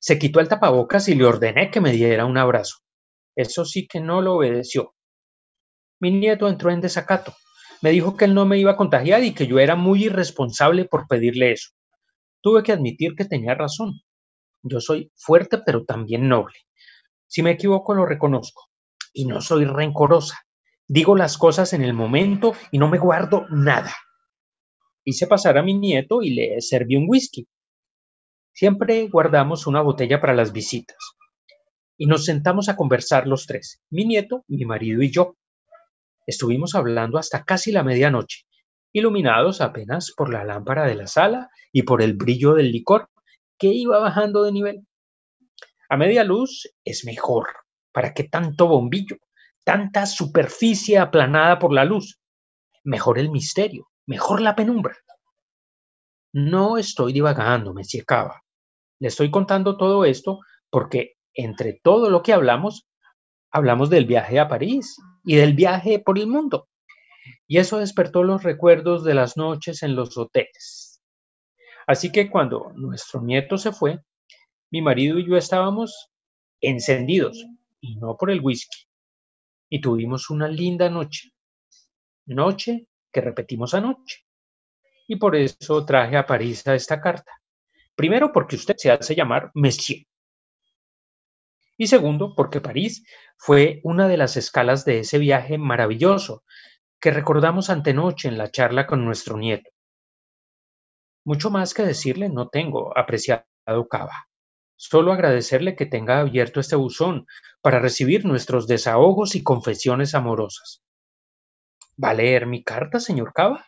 Se 0.00 0.18
quitó 0.18 0.40
el 0.40 0.48
tapabocas 0.48 1.08
y 1.08 1.14
le 1.14 1.26
ordené 1.26 1.70
que 1.70 1.80
me 1.80 1.92
diera 1.92 2.24
un 2.26 2.36
abrazo. 2.36 2.78
Eso 3.36 3.64
sí 3.64 3.86
que 3.86 4.00
no 4.00 4.20
lo 4.22 4.34
obedeció. 4.34 4.96
Mi 6.00 6.10
nieto 6.10 6.48
entró 6.48 6.72
en 6.72 6.80
desacato. 6.80 7.32
Me 7.80 7.90
dijo 7.90 8.16
que 8.16 8.24
él 8.24 8.34
no 8.34 8.44
me 8.44 8.58
iba 8.58 8.72
a 8.72 8.76
contagiar 8.76 9.22
y 9.22 9.34
que 9.34 9.46
yo 9.46 9.60
era 9.60 9.76
muy 9.76 10.06
irresponsable 10.06 10.84
por 10.84 11.06
pedirle 11.06 11.52
eso. 11.52 11.70
Tuve 12.44 12.62
que 12.62 12.72
admitir 12.72 13.14
que 13.16 13.24
tenía 13.24 13.54
razón. 13.54 14.02
Yo 14.62 14.78
soy 14.78 15.10
fuerte 15.16 15.62
pero 15.64 15.86
también 15.86 16.28
noble. 16.28 16.54
Si 17.26 17.42
me 17.42 17.52
equivoco 17.52 17.94
lo 17.94 18.04
reconozco 18.04 18.68
y 19.14 19.24
no 19.24 19.40
soy 19.40 19.64
rencorosa. 19.64 20.40
Digo 20.86 21.16
las 21.16 21.38
cosas 21.38 21.72
en 21.72 21.82
el 21.82 21.94
momento 21.94 22.52
y 22.70 22.76
no 22.76 22.90
me 22.90 22.98
guardo 22.98 23.46
nada. 23.48 23.94
Hice 25.04 25.26
pasar 25.26 25.56
a 25.56 25.62
mi 25.62 25.72
nieto 25.72 26.20
y 26.20 26.34
le 26.34 26.60
serví 26.60 26.96
un 26.96 27.06
whisky. 27.08 27.48
Siempre 28.52 29.08
guardamos 29.08 29.66
una 29.66 29.80
botella 29.80 30.20
para 30.20 30.34
las 30.34 30.52
visitas. 30.52 30.98
Y 31.96 32.04
nos 32.04 32.26
sentamos 32.26 32.68
a 32.68 32.76
conversar 32.76 33.26
los 33.26 33.46
tres, 33.46 33.82
mi 33.88 34.04
nieto, 34.04 34.44
mi 34.48 34.66
marido 34.66 35.02
y 35.02 35.10
yo. 35.10 35.38
Estuvimos 36.26 36.74
hablando 36.74 37.16
hasta 37.16 37.42
casi 37.42 37.72
la 37.72 37.82
medianoche, 37.82 38.44
iluminados 38.94 39.60
apenas 39.60 40.10
por 40.16 40.32
la 40.32 40.44
lámpara 40.44 40.86
de 40.86 40.94
la 40.94 41.06
sala 41.06 41.50
y 41.70 41.82
por 41.82 42.00
el 42.00 42.14
brillo 42.14 42.54
del 42.54 42.72
licor 42.72 43.10
que 43.58 43.66
iba 43.66 43.98
bajando 43.98 44.42
de 44.44 44.52
nivel. 44.52 44.86
A 45.90 45.98
media 45.98 46.24
luz 46.24 46.72
es 46.84 47.04
mejor, 47.04 47.46
¿Para 47.94 48.12
qué 48.12 48.24
tanto 48.24 48.66
bombillo? 48.66 49.18
Tanta 49.62 50.04
superficie 50.04 50.98
aplanada 50.98 51.60
por 51.60 51.72
la 51.72 51.84
luz. 51.84 52.18
Mejor 52.82 53.20
el 53.20 53.30
misterio, 53.30 53.88
mejor 54.04 54.40
la 54.40 54.56
penumbra. 54.56 54.96
No 56.32 56.76
estoy 56.76 57.12
divagando, 57.12 57.72
me 57.72 57.84
Cava. 58.04 58.42
Le 58.98 59.08
estoy 59.08 59.30
contando 59.30 59.76
todo 59.76 60.04
esto 60.04 60.40
porque 60.70 61.12
entre 61.34 61.78
todo 61.84 62.10
lo 62.10 62.24
que 62.24 62.32
hablamos, 62.32 62.88
hablamos 63.52 63.90
del 63.90 64.06
viaje 64.06 64.40
a 64.40 64.48
París 64.48 64.96
y 65.22 65.36
del 65.36 65.54
viaje 65.54 66.00
por 66.00 66.18
el 66.18 66.26
mundo. 66.26 66.66
Y 67.46 67.58
eso 67.58 67.78
despertó 67.78 68.22
los 68.22 68.42
recuerdos 68.42 69.04
de 69.04 69.14
las 69.14 69.36
noches 69.36 69.82
en 69.82 69.94
los 69.94 70.16
hoteles. 70.16 71.02
Así 71.86 72.10
que 72.10 72.30
cuando 72.30 72.72
nuestro 72.74 73.20
nieto 73.20 73.58
se 73.58 73.72
fue, 73.72 74.00
mi 74.70 74.80
marido 74.80 75.18
y 75.18 75.28
yo 75.28 75.36
estábamos 75.36 76.10
encendidos, 76.60 77.44
y 77.80 77.96
no 77.96 78.16
por 78.16 78.30
el 78.30 78.40
whisky. 78.40 78.86
Y 79.68 79.80
tuvimos 79.80 80.30
una 80.30 80.48
linda 80.48 80.88
noche. 80.88 81.32
Noche 82.26 82.88
que 83.12 83.20
repetimos 83.20 83.74
anoche. 83.74 84.24
Y 85.06 85.16
por 85.16 85.36
eso 85.36 85.84
traje 85.84 86.16
a 86.16 86.26
París 86.26 86.66
a 86.66 86.74
esta 86.74 87.00
carta. 87.00 87.32
Primero, 87.94 88.32
porque 88.32 88.56
usted 88.56 88.74
se 88.78 88.90
hace 88.90 89.14
llamar 89.14 89.50
Monsieur. 89.54 90.06
Y 91.76 91.86
segundo, 91.88 92.34
porque 92.34 92.60
París 92.60 93.04
fue 93.36 93.80
una 93.82 94.08
de 94.08 94.16
las 94.16 94.36
escalas 94.36 94.84
de 94.84 95.00
ese 95.00 95.18
viaje 95.18 95.58
maravilloso 95.58 96.44
que 97.04 97.10
recordamos 97.10 97.68
antenoche 97.68 98.28
en 98.28 98.38
la 98.38 98.50
charla 98.50 98.86
con 98.86 99.04
nuestro 99.04 99.36
nieto. 99.36 99.68
Mucho 101.26 101.50
más 101.50 101.74
que 101.74 101.82
decirle 101.82 102.30
no 102.30 102.48
tengo, 102.48 102.96
apreciado 102.96 103.44
Cava. 103.90 104.26
Solo 104.74 105.12
agradecerle 105.12 105.76
que 105.76 105.84
tenga 105.84 106.20
abierto 106.20 106.60
este 106.60 106.76
buzón 106.76 107.26
para 107.60 107.78
recibir 107.78 108.24
nuestros 108.24 108.66
desahogos 108.66 109.34
y 109.34 109.42
confesiones 109.42 110.14
amorosas. 110.14 110.82
¿Va 112.02 112.08
a 112.08 112.14
leer 112.14 112.46
mi 112.46 112.64
carta, 112.64 112.98
señor 112.98 113.34
Cava? 113.34 113.66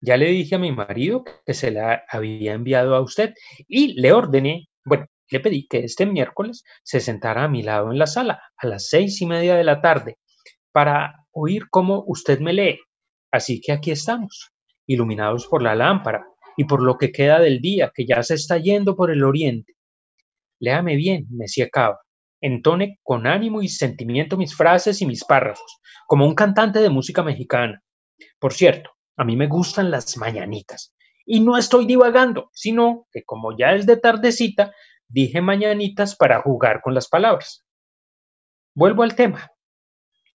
Ya 0.00 0.16
le 0.16 0.26
dije 0.26 0.56
a 0.56 0.58
mi 0.58 0.72
marido 0.72 1.22
que 1.46 1.54
se 1.54 1.70
la 1.70 2.02
había 2.08 2.54
enviado 2.54 2.96
a 2.96 3.00
usted 3.00 3.32
y 3.68 3.92
le 4.00 4.12
ordené, 4.12 4.66
bueno, 4.84 5.06
le 5.30 5.38
pedí 5.38 5.68
que 5.68 5.84
este 5.84 6.04
miércoles 6.04 6.64
se 6.82 6.98
sentara 6.98 7.44
a 7.44 7.48
mi 7.48 7.62
lado 7.62 7.92
en 7.92 7.98
la 8.00 8.08
sala 8.08 8.42
a 8.56 8.66
las 8.66 8.88
seis 8.88 9.22
y 9.22 9.26
media 9.26 9.54
de 9.54 9.62
la 9.62 9.80
tarde 9.80 10.18
para 10.72 11.25
oír 11.36 11.68
cómo 11.70 12.02
usted 12.06 12.40
me 12.40 12.54
lee. 12.54 12.80
Así 13.30 13.60
que 13.60 13.72
aquí 13.72 13.90
estamos, 13.90 14.52
iluminados 14.86 15.46
por 15.46 15.62
la 15.62 15.74
lámpara, 15.74 16.26
y 16.56 16.64
por 16.64 16.82
lo 16.82 16.96
que 16.96 17.12
queda 17.12 17.38
del 17.38 17.60
día 17.60 17.92
que 17.94 18.06
ya 18.06 18.22
se 18.22 18.34
está 18.34 18.56
yendo 18.56 18.96
por 18.96 19.10
el 19.10 19.22
oriente. 19.22 19.74
Léame 20.58 20.96
bien, 20.96 21.26
Messie 21.30 21.68
Cava. 21.70 22.00
Entone 22.40 22.98
con 23.02 23.26
ánimo 23.26 23.60
y 23.60 23.68
sentimiento 23.68 24.38
mis 24.38 24.56
frases 24.56 25.02
y 25.02 25.06
mis 25.06 25.24
párrafos, 25.24 25.80
como 26.06 26.26
un 26.26 26.34
cantante 26.34 26.80
de 26.80 26.88
música 26.88 27.22
mexicana. 27.22 27.82
Por 28.38 28.54
cierto, 28.54 28.90
a 29.16 29.24
mí 29.24 29.36
me 29.36 29.48
gustan 29.48 29.90
las 29.90 30.16
mañanitas. 30.16 30.94
Y 31.26 31.40
no 31.40 31.58
estoy 31.58 31.86
divagando, 31.86 32.50
sino 32.52 33.06
que 33.12 33.24
como 33.24 33.56
ya 33.56 33.74
es 33.74 33.84
de 33.84 33.98
tardecita, 33.98 34.72
dije 35.08 35.42
mañanitas 35.42 36.16
para 36.16 36.40
jugar 36.40 36.80
con 36.82 36.94
las 36.94 37.08
palabras. 37.08 37.66
Vuelvo 38.74 39.02
al 39.02 39.14
tema. 39.14 39.50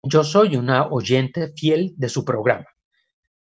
Yo 0.04 0.24
soy 0.24 0.56
una 0.56 0.88
oyente 0.88 1.54
fiel 1.56 1.94
de 1.96 2.10
su 2.10 2.26
programa. 2.26 2.66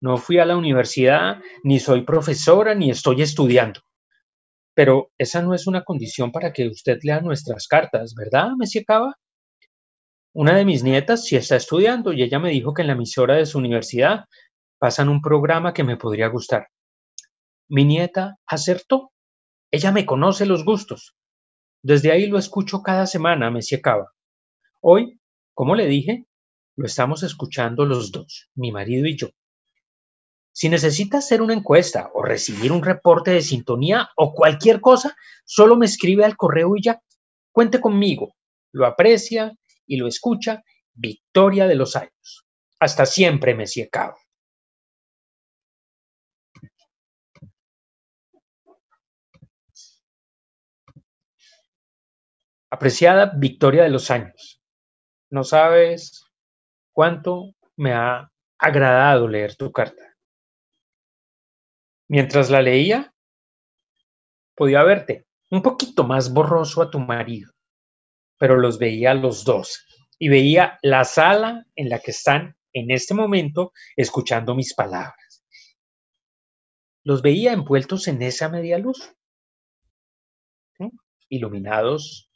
No 0.01 0.19
fui 0.19 0.39
a 0.39 0.45
la 0.45 0.57
universidad, 0.57 1.41
ni 1.65 1.81
soy 1.81 2.03
profesora, 2.03 2.75
ni 2.77 2.91
estoy 2.91 3.23
estudiando. 3.23 3.81
Pero 4.75 5.11
esa 5.19 5.43
no 5.43 5.55
es 5.55 5.67
una 5.67 5.83
condición 5.83 6.31
para 6.31 6.53
que 6.53 6.69
usted 6.69 6.99
lea 7.03 7.21
nuestras 7.21 7.67
cartas, 7.67 8.15
¿verdad, 8.15 8.51
Messi 8.57 8.85
Cava? 8.85 9.17
Una 10.33 10.55
de 10.55 10.65
mis 10.65 10.85
nietas 10.85 11.25
sí 11.25 11.37
está 11.37 11.57
estudiando 11.57 12.13
y 12.13 12.23
ella 12.23 12.39
me 12.39 12.51
dijo 12.51 12.73
que 12.73 12.83
en 12.83 12.89
la 12.89 12.95
emisora 12.95 13.35
de 13.35 13.47
su 13.47 13.59
universidad 13.59 14.25
pasan 14.79 15.09
un 15.09 15.23
programa 15.23 15.73
que 15.73 15.85
me 15.85 15.97
podría 15.97 16.29
gustar. 16.29 16.69
Mi 17.69 17.85
nieta 17.85 18.37
acertó. 18.47 19.13
Ella 19.73 19.91
me 19.91 20.07
conoce 20.07 20.47
los 20.47 20.65
gustos. 20.65 21.17
Desde 21.83 22.13
ahí 22.13 22.27
lo 22.27 22.39
escucho 22.39 22.83
cada 22.83 23.07
semana, 23.07 23.51
Messi 23.51 23.81
Cava. 23.81 24.13
Hoy, 24.81 25.19
como 25.55 25.75
le 25.75 25.87
dije, 25.87 26.27
lo 26.77 26.87
estamos 26.87 27.23
escuchando 27.23 27.85
los 27.87 28.11
dos, 28.11 28.51
mi 28.57 28.73
marido 28.73 29.07
y 29.07 29.17
yo. 29.17 29.29
Si 30.53 30.69
necesitas 30.69 31.25
hacer 31.25 31.43
una 31.43 31.55
encuesta 31.55 32.11
o 32.15 32.23
recibir 32.23 32.73
un 32.73 32.83
reporte 32.83 33.31
de 33.33 33.43
sintonía 33.43 34.11
o 34.17 34.35
cualquier 34.35 34.81
cosa, 34.81 35.17
solo 35.45 35.77
me 35.77 35.87
escribe 35.87 36.25
al 36.25 36.37
correo 36.37 36.77
y 36.77 36.83
ya. 36.83 37.01
Cuente 37.53 37.81
conmigo. 37.81 38.35
Lo 38.73 38.87
aprecia 38.87 39.53
y 39.87 39.97
lo 39.97 40.09
escucha 40.09 40.63
Victoria 40.93 41.67
de 41.67 41.75
los 41.77 41.97
Años. 41.97 42.47
Hasta 42.81 43.07
siempre, 43.07 43.55
Messi 43.55 43.89
Cabo. 43.89 44.17
Apreciada 52.71 53.33
Victoria 53.37 53.85
de 53.85 53.91
los 53.91 54.11
Años, 54.11 54.61
no 55.31 55.45
sabes 55.45 56.24
cuánto 56.95 57.55
me 57.77 57.93
ha 57.93 58.31
agradado 58.59 59.29
leer 59.29 59.57
tu 59.57 59.71
carta. 59.71 60.17
Mientras 62.09 62.49
la 62.49 62.63
leía, 62.63 63.13
podía 64.55 64.83
verte 64.85 65.27
un 65.51 65.61
poquito 65.61 66.05
más 66.05 66.33
borroso 66.33 66.81
a 66.81 66.91
tu 66.91 67.01
marido, 67.01 67.53
pero 68.39 68.57
los 68.57 68.79
veía 68.79 69.11
a 69.11 69.15
los 69.15 69.45
dos 69.45 69.85
y 70.19 70.29
veía 70.29 70.79
la 70.83 71.05
sala 71.05 71.67
en 71.75 71.89
la 71.89 71.99
que 71.99 72.13
están 72.13 72.57
en 72.73 72.91
este 72.91 73.15
momento 73.15 73.73
escuchando 73.97 74.55
mis 74.55 74.75
palabras. 74.75 75.45
Los 77.03 77.21
veía 77.21 77.53
envueltos 77.53 78.09
en 78.09 78.23
esa 78.23 78.49
media 78.49 78.79
luz, 78.79 79.13
iluminados 81.29 82.31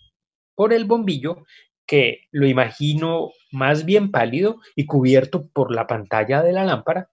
por 0.55 0.73
el 0.73 0.85
bombillo 0.85 1.45
que 1.89 2.27
lo 2.31 2.47
imagino 2.47 3.33
más 3.51 3.87
bien 3.87 4.13
pálido 4.13 4.61
y 4.77 4.85
cubierto 4.85 5.49
por 5.49 5.75
la 5.75 5.87
pantalla 5.87 6.43
de 6.43 6.53
la 6.53 6.65
lámpara, 6.65 7.11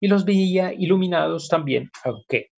y 0.00 0.06
los 0.06 0.24
veía 0.24 0.72
iluminados 0.72 1.48
también, 1.48 1.90
aunque 2.04 2.52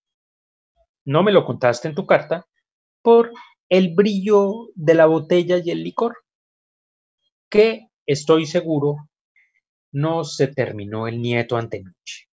no 1.06 1.22
me 1.22 1.32
lo 1.32 1.46
contaste 1.46 1.88
en 1.88 1.94
tu 1.94 2.06
carta, 2.06 2.46
por 3.00 3.32
el 3.70 3.94
brillo 3.94 4.68
de 4.74 4.94
la 4.94 5.06
botella 5.06 5.56
y 5.64 5.70
el 5.70 5.82
licor, 5.82 6.18
que 7.50 7.88
estoy 8.06 8.44
seguro 8.44 9.08
no 9.90 10.24
se 10.24 10.48
terminó 10.48 11.08
el 11.08 11.22
nieto 11.22 11.56
antenoche. 11.56 12.28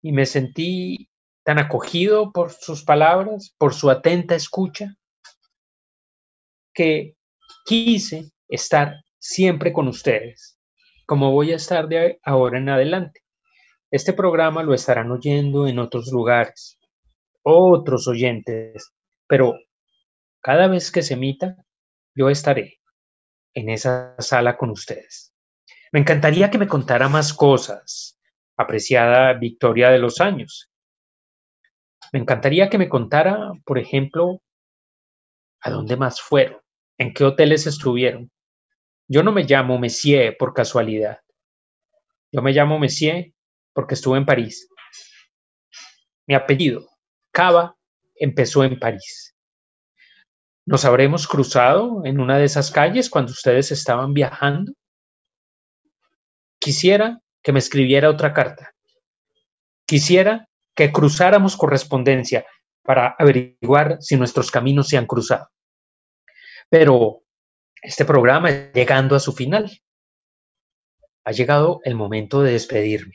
Y 0.00 0.12
me 0.12 0.24
sentí 0.24 1.10
tan 1.44 1.58
acogido 1.58 2.32
por 2.32 2.50
sus 2.50 2.82
palabras, 2.82 3.54
por 3.58 3.74
su 3.74 3.90
atenta 3.90 4.34
escucha, 4.34 4.96
que 6.72 7.16
quise 7.64 8.30
estar 8.48 9.02
siempre 9.18 9.72
con 9.72 9.88
ustedes, 9.88 10.58
como 11.06 11.32
voy 11.32 11.52
a 11.52 11.56
estar 11.56 11.88
de 11.88 12.18
ahora 12.22 12.58
en 12.58 12.68
adelante. 12.68 13.22
Este 13.90 14.12
programa 14.12 14.62
lo 14.62 14.72
estarán 14.72 15.10
oyendo 15.10 15.66
en 15.66 15.78
otros 15.78 16.10
lugares, 16.10 16.78
otros 17.42 18.08
oyentes, 18.08 18.92
pero 19.26 19.54
cada 20.40 20.66
vez 20.66 20.90
que 20.90 21.02
se 21.02 21.14
emita, 21.14 21.56
yo 22.14 22.30
estaré 22.30 22.80
en 23.54 23.68
esa 23.68 24.16
sala 24.18 24.56
con 24.56 24.70
ustedes. 24.70 25.34
Me 25.92 26.00
encantaría 26.00 26.50
que 26.50 26.56
me 26.56 26.68
contara 26.68 27.10
más 27.10 27.34
cosas, 27.34 28.18
apreciada 28.56 29.34
Victoria 29.34 29.90
de 29.90 29.98
los 29.98 30.22
Años. 30.22 30.70
Me 32.14 32.18
encantaría 32.18 32.70
que 32.70 32.78
me 32.78 32.88
contara, 32.88 33.52
por 33.66 33.78
ejemplo, 33.78 34.40
a 35.60 35.70
dónde 35.70 35.98
más 35.98 36.20
fueron, 36.20 36.61
¿En 36.98 37.14
qué 37.14 37.24
hoteles 37.24 37.66
estuvieron? 37.66 38.30
Yo 39.08 39.22
no 39.22 39.32
me 39.32 39.44
llamo 39.44 39.78
Messier 39.78 40.36
por 40.38 40.54
casualidad. 40.54 41.20
Yo 42.32 42.42
me 42.42 42.52
llamo 42.52 42.78
Messier 42.78 43.32
porque 43.72 43.94
estuve 43.94 44.18
en 44.18 44.26
París. 44.26 44.68
Mi 46.26 46.34
apellido, 46.34 46.88
Cava, 47.30 47.76
empezó 48.14 48.64
en 48.64 48.78
París. 48.78 49.34
¿Nos 50.64 50.84
habremos 50.84 51.26
cruzado 51.26 52.02
en 52.04 52.20
una 52.20 52.38
de 52.38 52.44
esas 52.44 52.70
calles 52.70 53.10
cuando 53.10 53.32
ustedes 53.32 53.72
estaban 53.72 54.14
viajando? 54.14 54.72
Quisiera 56.60 57.20
que 57.42 57.52
me 57.52 57.58
escribiera 57.58 58.08
otra 58.08 58.32
carta. 58.32 58.72
Quisiera 59.84 60.48
que 60.76 60.92
cruzáramos 60.92 61.56
correspondencia 61.56 62.46
para 62.82 63.16
averiguar 63.18 63.98
si 64.00 64.16
nuestros 64.16 64.50
caminos 64.50 64.88
se 64.88 64.96
han 64.96 65.06
cruzado. 65.06 65.48
Pero 66.72 67.22
este 67.82 68.06
programa 68.06 68.48
llegando 68.72 69.14
a 69.14 69.20
su 69.20 69.34
final. 69.34 69.70
Ha 71.24 71.32
llegado 71.32 71.80
el 71.84 71.94
momento 71.94 72.40
de 72.40 72.52
despedirme. 72.52 73.12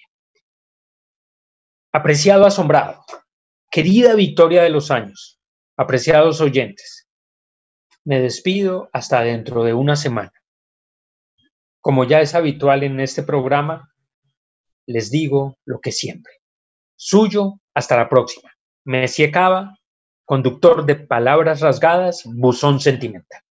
Apreciado 1.92 2.46
asombrado, 2.46 3.04
querida 3.72 4.14
Victoria 4.14 4.62
de 4.62 4.70
los 4.70 4.92
Años, 4.92 5.40
apreciados 5.76 6.40
oyentes, 6.40 7.08
me 8.06 8.20
despido 8.20 8.92
hasta 8.94 9.22
dentro 9.22 9.64
de 9.64 9.74
una 9.74 9.96
semana. 9.96 10.34
Como 11.82 12.04
ya 12.04 12.22
es 12.22 12.36
habitual 12.36 12.84
en 12.84 13.00
este 13.00 13.24
programa, 13.24 13.92
les 14.86 15.10
digo 15.10 15.58
lo 15.66 15.80
que 15.80 15.92
siempre. 15.92 16.34
Suyo, 16.96 17.60
hasta 17.74 17.98
la 17.98 18.08
próxima. 18.08 18.52
Messi 18.86 19.32
Cava, 19.32 19.80
conductor 20.26 20.86
de 20.86 20.96
Palabras 20.96 21.62
Rasgadas, 21.62 22.22
Buzón 22.26 22.80
Sentimental. 22.80 23.47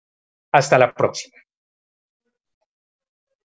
Hasta 0.53 0.79
la 0.79 0.95
próxima. 0.95 1.42